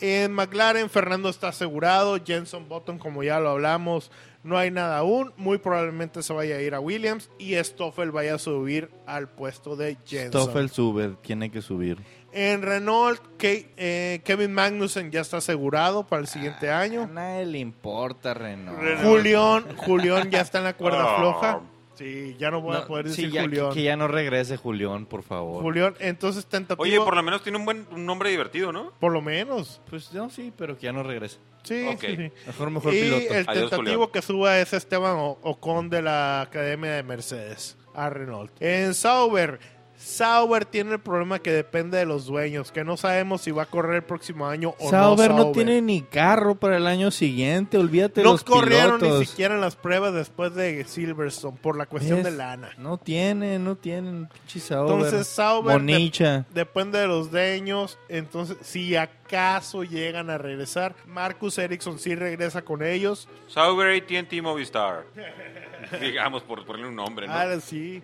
En 0.00 0.32
McLaren 0.32 0.90
Fernando 0.90 1.28
está 1.28 1.48
asegurado, 1.48 2.18
Jenson 2.24 2.68
Button 2.68 2.98
como 2.98 3.22
ya 3.22 3.40
lo 3.40 3.50
hablamos, 3.50 4.10
no 4.42 4.56
hay 4.58 4.70
nada 4.70 4.98
aún, 4.98 5.32
muy 5.36 5.58
probablemente 5.58 6.22
se 6.22 6.32
vaya 6.32 6.56
a 6.56 6.60
ir 6.62 6.74
a 6.74 6.80
Williams 6.80 7.30
y 7.38 7.54
Stoffel 7.56 8.10
vaya 8.12 8.34
a 8.34 8.38
subir 8.38 8.90
al 9.06 9.28
puesto 9.28 9.74
de 9.76 9.96
Jenson. 10.06 10.42
Stoffel 10.42 10.70
sube, 10.70 11.16
tiene 11.22 11.50
que 11.50 11.62
subir. 11.62 11.98
En 12.32 12.60
Renault, 12.62 13.18
Ke- 13.38 13.70
eh, 13.78 14.20
Kevin 14.24 14.52
Magnussen 14.52 15.10
ya 15.10 15.22
está 15.22 15.38
asegurado 15.38 16.06
para 16.06 16.20
el 16.20 16.28
siguiente 16.28 16.70
A 16.70 16.80
año. 16.80 17.06
nadie 17.10 17.46
le 17.46 17.58
importa, 17.58 18.34
Renault. 18.34 18.78
Julián, 19.02 19.76
Julián 19.78 20.30
ya 20.30 20.42
está 20.42 20.58
en 20.58 20.64
la 20.64 20.74
cuerda 20.76 21.14
Oh. 21.14 21.18
floja. 21.18 21.60
Sí, 21.96 22.36
ya 22.38 22.50
no 22.50 22.60
voy 22.60 22.76
a 22.76 22.86
poder 22.86 23.06
sí, 23.08 23.22
decir 23.22 23.30
ya, 23.30 23.42
Julián. 23.42 23.72
Que 23.72 23.82
ya 23.82 23.96
no 23.96 24.06
regrese 24.06 24.56
Julián, 24.56 25.06
por 25.06 25.22
favor. 25.22 25.62
Julián, 25.62 25.94
entonces 25.98 26.46
tentativo. 26.46 26.82
Oye, 26.82 26.98
por 27.00 27.16
lo 27.16 27.22
menos 27.22 27.42
tiene 27.42 27.58
un 27.58 27.64
buen 27.64 27.86
un 27.90 28.04
nombre 28.06 28.30
divertido, 28.30 28.70
¿no? 28.72 28.92
por 29.00 29.12
lo 29.12 29.22
menos. 29.22 29.80
Pues 29.90 30.12
no, 30.12 30.28
sí, 30.30 30.52
pero 30.56 30.76
que 30.76 30.84
ya 30.84 30.92
no 30.92 31.02
regrese. 31.02 31.38
Sí, 31.62 31.84
Ok. 31.92 32.00
sí, 32.00 32.16
sí. 32.16 32.32
Mejor, 32.46 32.70
mejor 32.70 32.94
Y 32.94 33.00
piloto. 33.00 33.34
el 33.34 33.48
Adiós, 33.48 33.70
tentativo 33.70 33.82
Julián. 34.06 34.10
que 34.12 34.22
suba 34.22 34.58
es 34.60 34.72
Esteban 34.72 35.16
O- 35.16 35.38
Ocon 35.42 35.90
de 35.90 36.02
la 36.02 36.42
Academia 36.42 36.92
de 36.92 37.02
Mercedes 37.02 37.76
a 37.94 38.08
Renault. 38.10 38.52
En 38.60 38.94
Sauber, 38.94 39.58
Sauber 40.06 40.64
tiene 40.64 40.92
el 40.92 41.00
problema 41.00 41.40
que 41.40 41.50
depende 41.50 41.98
de 41.98 42.06
los 42.06 42.26
dueños, 42.26 42.70
que 42.70 42.84
no 42.84 42.96
sabemos 42.96 43.40
si 43.42 43.50
va 43.50 43.64
a 43.64 43.66
correr 43.66 43.96
el 43.96 44.02
próximo 44.04 44.46
año 44.46 44.74
o 44.78 44.88
Sauber 44.88 45.30
no. 45.32 45.36
no 45.46 45.50
tiene 45.52 45.82
ni 45.82 46.02
carro 46.02 46.54
para 46.54 46.76
el 46.76 46.86
año 46.86 47.10
siguiente, 47.10 47.76
olvídate 47.76 48.20
de 48.20 48.24
No 48.24 48.32
los 48.32 48.44
corrieron 48.44 49.00
pilotos. 49.00 49.18
ni 49.20 49.26
siquiera 49.26 49.54
en 49.56 49.60
las 49.60 49.74
pruebas 49.74 50.14
después 50.14 50.54
de 50.54 50.84
Silverstone 50.84 51.58
por 51.60 51.76
la 51.76 51.86
cuestión 51.86 52.18
Es- 52.20 52.24
de 52.24 52.30
lana. 52.30 52.70
No 52.78 52.98
tienen, 52.98 53.64
no 53.64 53.74
tienen, 53.74 54.28
pinche 54.28 54.60
Sauber. 54.60 54.94
Entonces 54.94 55.26
Sauber 55.26 55.82
de- 55.82 56.44
depende 56.54 56.98
de 57.00 57.08
los 57.08 57.32
dueños. 57.32 57.98
Entonces, 58.08 58.58
si 58.62 58.94
acaso 58.94 59.82
llegan 59.82 60.30
a 60.30 60.38
regresar, 60.38 60.94
Marcus 61.08 61.58
Ericsson 61.58 61.98
sí 61.98 62.14
regresa 62.14 62.62
con 62.62 62.84
ellos. 62.84 63.28
Sauber 63.48 63.96
AT&T 64.00 64.40
Movistar. 64.40 65.04
Digamos, 66.00 66.42
por 66.44 66.64
ponerle 66.64 66.88
un 66.88 66.96
nombre, 66.96 67.26
¿no? 67.26 67.32
Ah, 67.32 67.58
sí. 67.60 68.02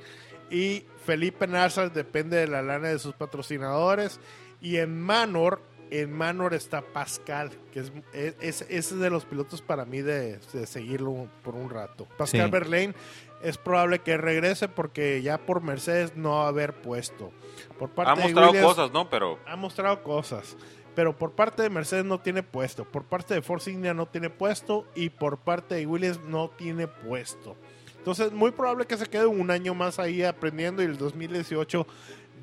Y 0.50 0.84
Felipe 1.04 1.46
Nasser 1.46 1.92
depende 1.92 2.36
de 2.36 2.46
la 2.46 2.62
lana 2.62 2.88
de 2.88 2.98
sus 2.98 3.14
patrocinadores. 3.14 4.20
Y 4.60 4.76
en 4.76 5.00
Manor, 5.00 5.60
en 5.90 6.12
Manor 6.12 6.54
está 6.54 6.82
Pascal, 6.82 7.50
que 7.72 7.80
es, 7.80 7.92
es, 8.40 8.66
es- 8.68 8.98
de 8.98 9.10
los 9.10 9.24
pilotos 9.24 9.60
para 9.62 9.84
mí 9.84 10.00
de, 10.00 10.38
de 10.52 10.66
seguirlo 10.66 11.28
por 11.42 11.54
un 11.54 11.68
rato. 11.70 12.06
Pascal 12.16 12.46
Sí. 12.46 12.50
Verlaine 12.50 12.94
es 13.42 13.58
probable 13.58 13.98
que 13.98 14.16
regrese 14.16 14.68
porque 14.68 15.20
ya 15.22 15.38
por 15.38 15.62
Mercedes 15.62 16.14
no 16.16 16.30
va 16.36 16.44
a 16.44 16.48
haber 16.48 16.74
puesto. 16.80 17.32
Por 17.78 17.90
parte 17.90 18.12
ha 18.12 18.14
de 18.14 18.22
mostrado 18.22 18.50
Williams, 18.52 18.68
cosas, 18.74 18.92
¿no? 18.92 19.10
Pero 19.10 19.38
ha 19.46 19.56
mostrado 19.56 20.02
cosas. 20.04 20.56
pero 20.94 21.16
por 21.18 21.32
parte 21.32 21.62
de 21.62 21.70
Mercedes 21.70 22.04
no 22.04 22.20
tiene 22.20 22.42
puesto, 22.44 22.84
por 22.84 23.02
parte 23.04 23.34
de 23.34 23.42
Force 23.42 23.70
India 23.70 23.94
no 23.94 24.06
tiene 24.06 24.28
puesto 24.30 24.86
y 24.94 25.08
por 25.08 25.38
parte 25.38 25.74
de 25.74 25.86
Williams 25.86 26.20
no 26.28 26.50
tiene 26.50 26.86
puesto. 26.86 27.56
Entonces, 28.02 28.32
muy 28.32 28.50
probable 28.50 28.84
que 28.84 28.96
se 28.96 29.06
quede 29.06 29.26
un 29.26 29.48
año 29.52 29.74
más 29.74 30.00
ahí 30.00 30.24
aprendiendo 30.24 30.82
y 30.82 30.86
el 30.86 30.98
2018 30.98 31.86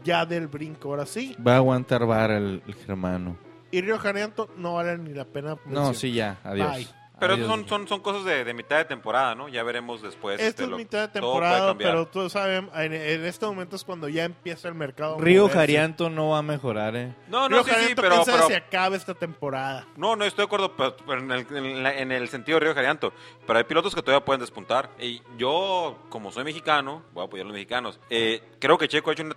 ya 0.06 0.26
del 0.26 0.48
brinco, 0.48 0.88
ahora 0.88 1.06
sí. 1.06 1.36
Va 1.46 1.56
a 1.56 1.58
aguantar 1.58 2.06
vara 2.06 2.38
el, 2.38 2.64
el 2.66 2.76
germano. 2.76 3.36
Y 3.70 3.82
Río 3.82 4.00
Janeanto 4.00 4.50
no 4.56 4.76
vale 4.76 4.98
ni 4.98 5.14
la 5.14 5.26
pena. 5.26 5.58
No, 5.66 5.94
sí, 5.94 6.14
ya. 6.14 6.40
Adiós. 6.46 6.78
Bye. 6.78 6.88
Pero 7.20 7.34
Adiós. 7.34 7.48
son, 7.48 7.68
son, 7.68 7.88
son 7.88 8.00
cosas 8.02 8.24
de, 8.26 8.44
de 8.44 8.54
mitad 8.54 8.78
de 8.78 8.86
temporada, 8.86 9.36
¿no? 9.36 9.50
Ya 9.50 9.64
veremos 9.64 10.02
después. 10.02 10.40
Esto 10.40 10.50
este, 10.50 10.64
es 10.64 10.70
lo- 10.70 10.78
mitad 10.78 11.10
de 11.10 11.20
todo 11.20 11.34
puede 11.34 11.42
temporada, 11.44 11.68
cambiar. 11.68 11.92
pero 11.92 12.08
tú 12.08 12.30
sabes, 12.30 12.64
en, 12.76 12.94
en 12.94 13.26
este 13.26 13.46
momento 13.46 13.76
es 13.76 13.84
cuando 13.84 14.08
ya 14.10 14.24
empieza 14.26 14.68
el 14.68 14.76
mercado. 14.76 15.16
a 15.16 15.22
Río. 15.22 15.50
Jarianto 15.50 16.10
no 16.10 16.30
va 16.30 16.40
a 16.40 16.42
mejorar, 16.42 16.96
¿eh? 16.96 17.14
No, 17.28 17.50
no, 17.50 17.64
Río 17.64 17.64
sí, 17.64 17.88
sí, 17.90 17.94
pero... 17.96 18.22
pero- 18.26 18.48
se 18.48 18.56
acaba 18.56 18.96
esta 18.96 19.14
temporada. 19.14 19.86
No, 19.98 20.16
no 20.16 20.26
estoy 20.26 20.44
de 20.44 20.48
acuerdo 20.48 20.76
pero, 20.76 20.96
pero 21.06 21.20
en, 21.22 21.32
el, 21.32 21.48
en 21.56 21.84
la- 21.84 21.98
en 21.98 22.12
el 22.12 22.28
sentido 22.30 22.60
de 22.60 22.66
Río 22.66 22.76
Jarianto. 22.76 23.14
Pero 23.46 23.58
hay 23.60 23.66
pilotos 23.66 23.94
que 23.96 24.02
todavía 24.02 24.24
pueden 24.26 24.40
despuntar. 24.42 24.90
Y 25.00 25.22
yo, 25.38 25.98
como 26.10 26.32
soy 26.32 26.44
mexicano, 26.44 27.04
voy 27.14 27.24
a 27.24 27.26
apoyar 27.26 27.46
a 27.46 27.48
los 27.50 27.54
mexicanos. 27.54 28.00
eh, 28.10 28.42
creo 28.60 28.78
que 28.78 28.88
Checo 28.88 29.10
ha 29.10 29.14
hecho 29.14 29.24
una 29.24 29.36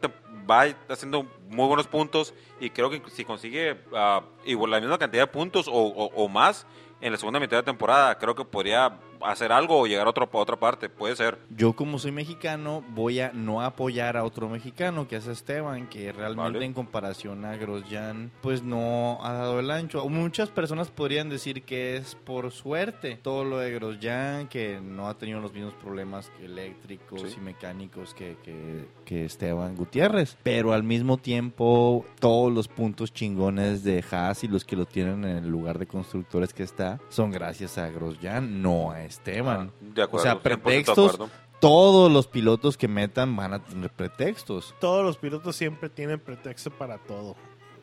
va 0.51 0.67
haciendo 0.89 1.25
muy 1.49 1.67
buenos 1.69 1.87
puntos. 1.87 2.35
Y 2.61 2.71
creo 2.71 2.91
que 2.91 3.01
si 3.11 3.25
consigue 3.25 3.81
ah, 3.95 4.23
igual 4.45 4.71
la 4.73 4.81
misma 4.81 4.99
cantidad 4.99 5.23
de 5.23 5.27
puntos 5.29 5.69
o, 5.69 5.73
o- 5.73 6.07
o 6.15 6.29
más 6.29 6.67
en 7.03 7.13
la 7.13 7.19
segunda 7.19 7.39
mitad 7.41 7.59
de 7.59 7.63
temporada, 7.65 8.17
creo 8.19 8.35
que 8.35 8.45
podría 8.45 8.99
hacer 9.25 9.53
algo 9.53 9.79
o 9.79 9.87
llegar 9.87 10.07
a, 10.09 10.11
otro, 10.11 10.29
a 10.33 10.37
otra 10.37 10.57
parte. 10.59 10.89
Puede 10.89 11.15
ser. 11.15 11.39
Yo 11.51 11.75
como 11.75 12.01
soy 12.01 12.11
mexicano 12.11 12.83
voy 12.89 13.21
a 13.21 13.31
no 13.33 13.61
apoyar 13.63 14.17
a 14.17 14.25
otro 14.25 14.49
mexicano 14.49 15.07
que 15.07 15.15
es 15.15 15.27
Esteban, 15.29 15.87
que 15.89 16.11
realmente 16.11 16.55
Vale. 16.55 16.65
en 16.65 16.73
comparación 16.73 17.45
a 17.45 17.57
Grosjean 17.57 18.33
pues 18.41 18.63
no 18.65 19.19
ha 19.23 19.33
dado 19.35 19.61
el 19.61 19.71
ancho. 19.71 20.09
Muchas 20.09 20.49
personas 20.51 20.91
podrían 20.91 21.29
decir 21.29 21.63
que 21.63 21.97
es 21.97 22.17
por 22.17 22.51
suerte 22.51 23.19
todo 23.23 23.45
lo 23.45 23.59
de 23.59 23.71
Grosjean, 23.73 24.49
que 24.49 24.81
no 24.83 25.07
ha 25.09 25.17
tenido 25.17 25.41
los 25.41 25.53
mismos 25.53 25.75
problemas 25.75 26.31
eléctricos 26.41 27.23
Sí. 27.23 27.37
y 27.39 27.41
mecánicos 27.41 28.15
que, 28.15 28.37
que, 28.43 28.87
que 29.05 29.25
Esteban 29.25 29.77
Gutiérrez. 29.77 30.37
Pero 30.43 30.73
al 30.73 30.83
mismo 30.83 31.17
tiempo 31.17 32.05
todos 32.19 32.53
los 32.53 32.67
puntos 32.67 33.13
chingones 33.13 33.85
de 33.85 34.05
Haas 34.11 34.43
y 34.43 34.49
los 34.49 34.65
que 34.65 34.75
lo 34.75 34.85
tienen 34.87 35.25
en 35.25 35.37
el 35.45 35.49
lugar 35.49 35.79
de 35.79 35.87
constructores 35.87 36.53
que 36.53 36.65
está 36.65 36.92
son 37.09 37.31
gracias 37.31 37.79
a 37.79 37.89
Grosjean, 37.89 38.63
no 38.63 38.91
a 38.91 39.03
Esteban. 39.05 39.73
De 39.81 40.03
acuerdo. 40.03 40.23
O 40.23 40.23
sea, 40.23 40.35
100% 40.35 40.43
de 40.43 40.59
pretextos, 40.59 41.19
todos 41.61 42.11
los 42.11 42.27
pilotos 42.27 42.77
que 42.77 42.89
metan 42.89 43.37
van 43.37 43.55
a 43.55 43.65
tener 43.65 43.91
pretextos. 43.91 44.75
Todos 44.81 45.05
los 45.05 45.17
pilotos 45.17 45.55
siempre 45.55 45.89
tienen 45.89 46.19
pretexto 46.19 46.71
para 46.71 46.99
todo. 46.99 47.37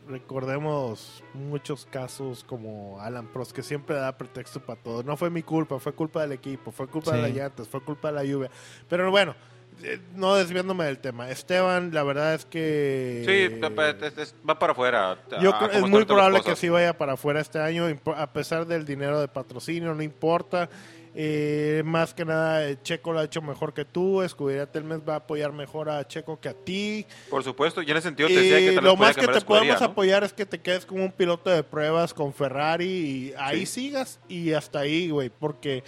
Recordemos 0.08 1.24
muchos 1.34 1.86
casos 1.86 2.44
como 2.44 3.00
Alan 3.00 3.28
Prost, 3.28 3.52
que 3.52 3.64
siempre 3.64 3.96
da 3.96 4.18
pretexto 4.18 4.60
para 4.60 4.82
todo. 4.82 5.04
No 5.04 5.16
fue 5.16 5.30
mi 5.30 5.44
culpa, 5.44 5.80
fue 5.80 5.94
culpa 5.94 6.22
del 6.22 6.34
equipo, 6.34 6.72
fue 6.72 6.88
culpa 6.88 7.12
de 7.12 7.22
las 7.22 7.32
llantas, 7.32 7.70
fue 7.70 7.82
culpa 7.82 8.10
de 8.10 8.16
la 8.16 8.24
lluvia. 8.26 8.52
Pero 8.90 9.10
bueno, 9.12 9.36
no 10.16 10.36
desviándome 10.36 10.86
del 10.86 11.00
tema. 11.00 11.30
Esteban, 11.30 11.92
la 11.94 12.04
verdad 12.04 12.34
es 12.36 12.46
que... 12.46 13.24
Sí, 13.26 13.56
es- 14.04 14.18
es- 14.18 14.36
va 14.48 14.60
para 14.60 14.74
afuera. 14.74 15.18
Yo 15.42 15.54
a 15.56 15.58
creo, 15.60 15.72
cómo 15.72 15.86
es 15.86 15.92
muy 15.92 16.06
probable 16.06 16.42
que 16.42 16.56
sí 16.56 16.70
vaya 16.70 16.98
para 16.98 17.14
afuera 17.14 17.40
este 17.40 17.60
año, 17.60 17.86
a 18.16 18.34
pesar 18.34 18.66
del 18.66 18.86
dinero 18.86 19.20
de 19.20 19.28
patrocinio, 19.28 19.94
no 19.94 20.04
importa. 20.04 20.70
Eh, 21.16 21.82
más 21.86 22.14
que 22.14 22.24
nada, 22.24 22.70
eh, 22.70 22.78
Checo 22.84 23.12
lo 23.12 23.20
ha 23.20 23.24
hecho 23.24 23.42
mejor 23.42 23.74
que 23.74 23.84
tú. 23.84 24.22
Escudería 24.22 24.68
Telmes 24.72 25.00
va 25.08 25.14
a 25.14 25.18
apoyar 25.18 25.52
mejor 25.52 25.90
a 25.90 26.08
Checo 26.08 26.40
que 26.40 26.50
a 26.50 26.54
ti. 26.54 27.06
Por 27.32 27.44
supuesto, 27.44 27.82
y 27.82 27.90
en 27.90 27.98
ese 27.98 28.08
sentido 28.10 28.30
te 28.30 28.36
decía 28.36 28.58
que 28.60 28.72
Y 28.74 28.76
tal 28.76 28.84
lo 28.84 28.96
más 28.96 29.16
que 29.18 29.28
te 29.28 29.42
podemos 29.42 29.80
¿no? 29.82 29.88
apoyar 29.88 30.24
es 30.24 30.34
que 30.34 30.46
te 30.46 30.60
quedes 30.62 30.86
como 30.86 31.04
un 31.04 31.12
piloto 31.12 31.50
de 31.50 31.64
pruebas 31.64 32.14
con 32.14 32.32
Ferrari 32.32 32.86
y 32.86 33.34
ahí 33.38 33.66
Sí. 33.66 33.82
sigas 33.82 34.20
y 34.30 34.54
hasta 34.54 34.80
ahí, 34.80 35.10
güey, 35.10 35.30
porque 35.30 35.84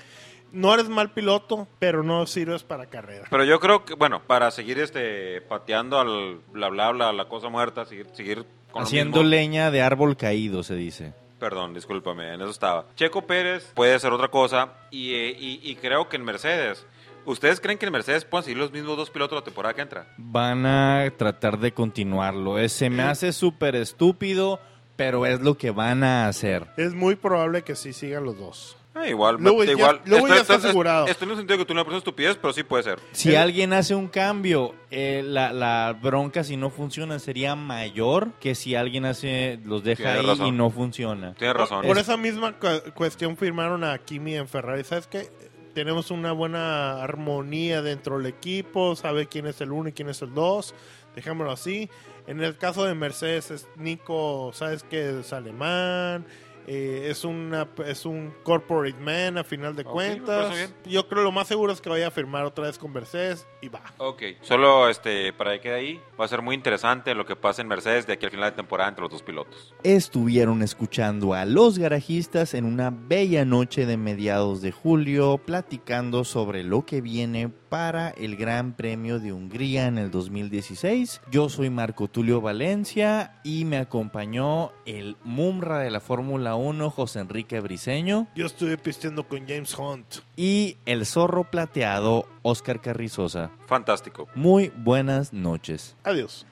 no 0.52 0.74
eres 0.74 0.90
mal 0.90 1.12
piloto, 1.12 1.68
pero 1.80 2.04
no 2.04 2.26
sirves 2.28 2.64
para 2.64 2.86
carrera. 2.88 3.28
Pero 3.30 3.44
yo 3.44 3.60
creo 3.60 3.86
que, 3.86 3.94
bueno, 3.96 4.22
para 4.26 4.52
seguir 4.52 4.80
este 4.80 5.42
pateando 5.42 6.00
al 6.00 6.40
bla 6.52 6.70
bla 6.70 6.92
bla, 6.92 7.12
la 7.14 7.26
cosa 7.28 7.50
muerta, 7.50 7.86
seguir, 7.86 8.08
seguir 8.14 8.46
con 8.72 8.82
lo 8.82 8.88
Haciendo 8.88 9.18
mismo. 9.20 9.30
leña 9.30 9.72
de 9.72 9.82
árbol 9.82 10.16
caído, 10.18 10.64
se 10.64 10.76
dice. 10.76 11.14
Perdón, 11.40 11.74
discúlpame, 11.74 12.34
en 12.34 12.42
eso 12.42 12.52
estaba. 12.52 12.86
Checo 12.96 13.26
Pérez 13.26 13.72
puede 13.74 13.98
ser 14.00 14.12
otra 14.14 14.28
cosa 14.28 14.74
y, 14.92 15.14
eh, 15.16 15.36
y, 15.40 15.60
y 15.64 15.76
creo 15.76 16.08
que 16.08 16.18
en 16.18 16.24
Mercedes. 16.24 16.86
¿Ustedes 17.24 17.60
creen 17.62 17.78
que 17.78 17.86
en 17.86 17.92
Mercedes 17.92 18.26
pueden 18.26 18.44
seguir 18.46 18.58
los 18.58 18.72
mismos 18.72 18.98
dos 18.98 19.12
pilotos 19.12 19.38
la 19.38 19.44
temporada 19.44 19.74
que 19.76 19.82
entra? 19.82 20.08
Van 20.18 20.66
a 20.66 21.06
tratar 21.18 21.60
de 21.60 21.72
continuarlo. 21.72 22.58
Eh, 22.58 22.68
Se 22.68 22.90
me 22.90 23.04
hace 23.04 23.32
súper 23.32 23.76
estúpido, 23.76 24.60
pero 24.96 25.26
es 25.28 25.40
lo 25.40 25.56
que 25.56 25.70
van 25.72 26.04
a 26.04 26.28
hacer. 26.28 26.68
Es 26.78 26.94
muy 26.96 27.16
probable 27.16 27.62
que 27.64 27.76
sí 27.76 27.94
sigan 27.94 28.24
los 28.24 28.38
dos. 28.40 28.78
Ah, 28.94 29.08
igual, 29.08 29.38
Lewis 29.40 29.68
ya- 29.68 29.72
igual. 29.74 30.02
Ya 30.06 30.18
está 30.18 30.36
estoy- 30.56 30.56
asegurado. 30.58 31.08
Estoy 31.08 31.26
en 31.26 31.32
el 31.32 31.38
sentido 31.38 31.58
de 31.58 31.64
que 31.64 31.68
tú 31.68 31.74
no 31.74 31.82
persona 31.84 32.00
estupidez, 32.00 32.36
pero 32.42 32.52
sí 32.52 32.64
puede 32.64 32.84
ser. 32.84 33.00
Si 33.14 33.36
alguien 33.36 33.72
hace 33.72 33.96
un 33.96 34.10
cambio, 34.10 34.76
eh, 34.90 35.24
la, 35.26 35.54
la 35.54 35.98
bronca 36.02 36.44
si 36.44 36.58
no 36.58 36.70
funciona 36.70 37.18
sería 37.20 37.56
mayor 37.56 38.34
que 38.42 38.54
si 38.54 38.76
alguien 38.76 39.06
hace 39.06 39.60
los 39.64 39.84
deja 39.84 40.04
Tienes 40.04 40.20
ahí 40.20 40.28
razón. 40.28 40.48
y 40.48 40.52
no 40.52 40.70
funciona. 40.70 41.34
Tienes 41.36 41.56
razón. 41.56 41.86
Por 41.86 41.98
esa 41.98 42.18
misma 42.18 42.60
cu- 42.60 42.92
cuestión 42.94 43.38
firmaron 43.38 43.84
a 43.86 43.98
Kimi 44.00 44.36
en 44.36 44.48
Ferrari. 44.50 44.84
¿Sabes 44.84 45.08
qué? 45.08 45.30
Tenemos 45.74 46.12
una 46.12 46.34
buena 46.34 47.02
armonía 47.02 47.82
dentro 47.82 48.18
del 48.18 48.26
equipo, 48.28 48.98
sabe 48.98 49.28
quién 49.28 49.48
es 49.48 49.62
el 49.62 49.72
uno 49.72 49.88
y 49.88 49.94
quién 49.94 50.10
es 50.10 50.22
el 50.22 50.34
dos, 50.34 50.76
dejémoslo 51.16 51.54
así. 51.54 51.90
En 52.28 52.44
el 52.44 52.58
caso 52.58 52.84
de 52.84 52.94
Mercedes, 52.94 53.52
es 53.52 53.68
Nico, 53.78 54.52
sabes 54.54 54.84
que 54.84 55.22
es 55.22 55.32
alemán, 55.32 56.26
eh, 56.68 57.08
es, 57.10 57.24
una, 57.24 57.68
es 57.86 58.06
un 58.06 58.34
corporate 58.44 59.00
man 59.00 59.38
a 59.38 59.44
final 59.44 59.76
de 59.76 59.84
Ok, 59.84 59.88
me 59.88 59.94
cuentas. 59.94 60.74
Yo 60.86 61.08
creo 61.08 61.24
lo 61.24 61.32
más 61.32 61.48
seguro 61.48 61.74
es 61.74 61.82
que 61.82 61.90
vaya 61.90 62.08
a 62.08 62.12
firmar 62.12 62.46
otra 62.46 62.66
vez 62.66 62.78
con 62.78 62.92
Mercedes 62.92 63.48
y 63.62 63.70
va. 63.70 63.82
Ok, 63.98 64.24
solo 64.42 64.90
este, 64.90 65.34
para 65.34 65.54
que 65.54 65.62
quede 65.62 65.76
ahí, 65.76 66.02
va 66.20 66.26
a 66.26 66.28
ser 66.28 66.42
muy 66.42 66.56
interesante 66.56 67.16
lo 67.16 67.26
que 67.26 67.36
pasa 67.36 67.62
en 67.62 67.68
Mercedes 67.68 68.08
de 68.08 68.14
aquí 68.14 68.26
al 68.26 68.32
final 68.32 68.50
de 68.52 68.56
temporada 68.56 68.90
entre 68.90 69.04
los 69.04 69.12
dos 69.12 69.24
pilotos. 69.24 69.74
Estuvieron 69.84 70.62
escuchando 70.62 71.34
a 71.34 71.46
los 71.46 71.78
garajistas 71.78 72.54
en 72.54 72.66
una 72.66 72.92
bella 72.92 73.46
noche 73.46 73.86
de 73.86 73.98
mediados 73.98 74.62
de 74.62 74.72
julio, 74.72 75.38
platicando 75.38 76.24
sobre 76.24 76.64
lo 76.64 76.86
que 76.86 77.02
viene 77.02 77.52
para 77.72 78.10
el 78.10 78.36
Gran 78.36 78.74
Premio 78.74 79.18
de 79.22 79.32
Hungría 79.32 79.88
en 79.88 79.98
el 79.98 80.12
2016. 80.12 81.22
Yo 81.32 81.48
soy 81.48 81.70
Marco 81.70 82.10
Tulio 82.10 82.42
Valencia 82.42 83.40
y 83.46 83.64
me 83.64 83.78
acompañó 83.78 84.74
el 84.86 85.16
Mumra 85.24 85.80
de 85.80 85.90
la 85.90 86.02
Fórmula 86.02 86.56
1, 86.56 86.90
José 86.90 87.20
Enrique 87.22 87.62
Briseño, 87.62 88.28
Yo 88.36 88.46
estuve 88.46 88.78
pisteando 88.78 89.26
con 89.26 89.48
James 89.48 89.74
Hunt. 89.80 90.18
y 90.36 90.76
el 90.86 91.06
zorro 91.06 91.46
plateado, 91.50 92.26
Oscar 92.42 92.82
Carrizosa. 92.82 93.52
Fantástico. 93.68 94.28
Muy 94.36 94.74
buenas 94.76 95.32
noches. 95.32 95.96
Adiós. 96.04 96.46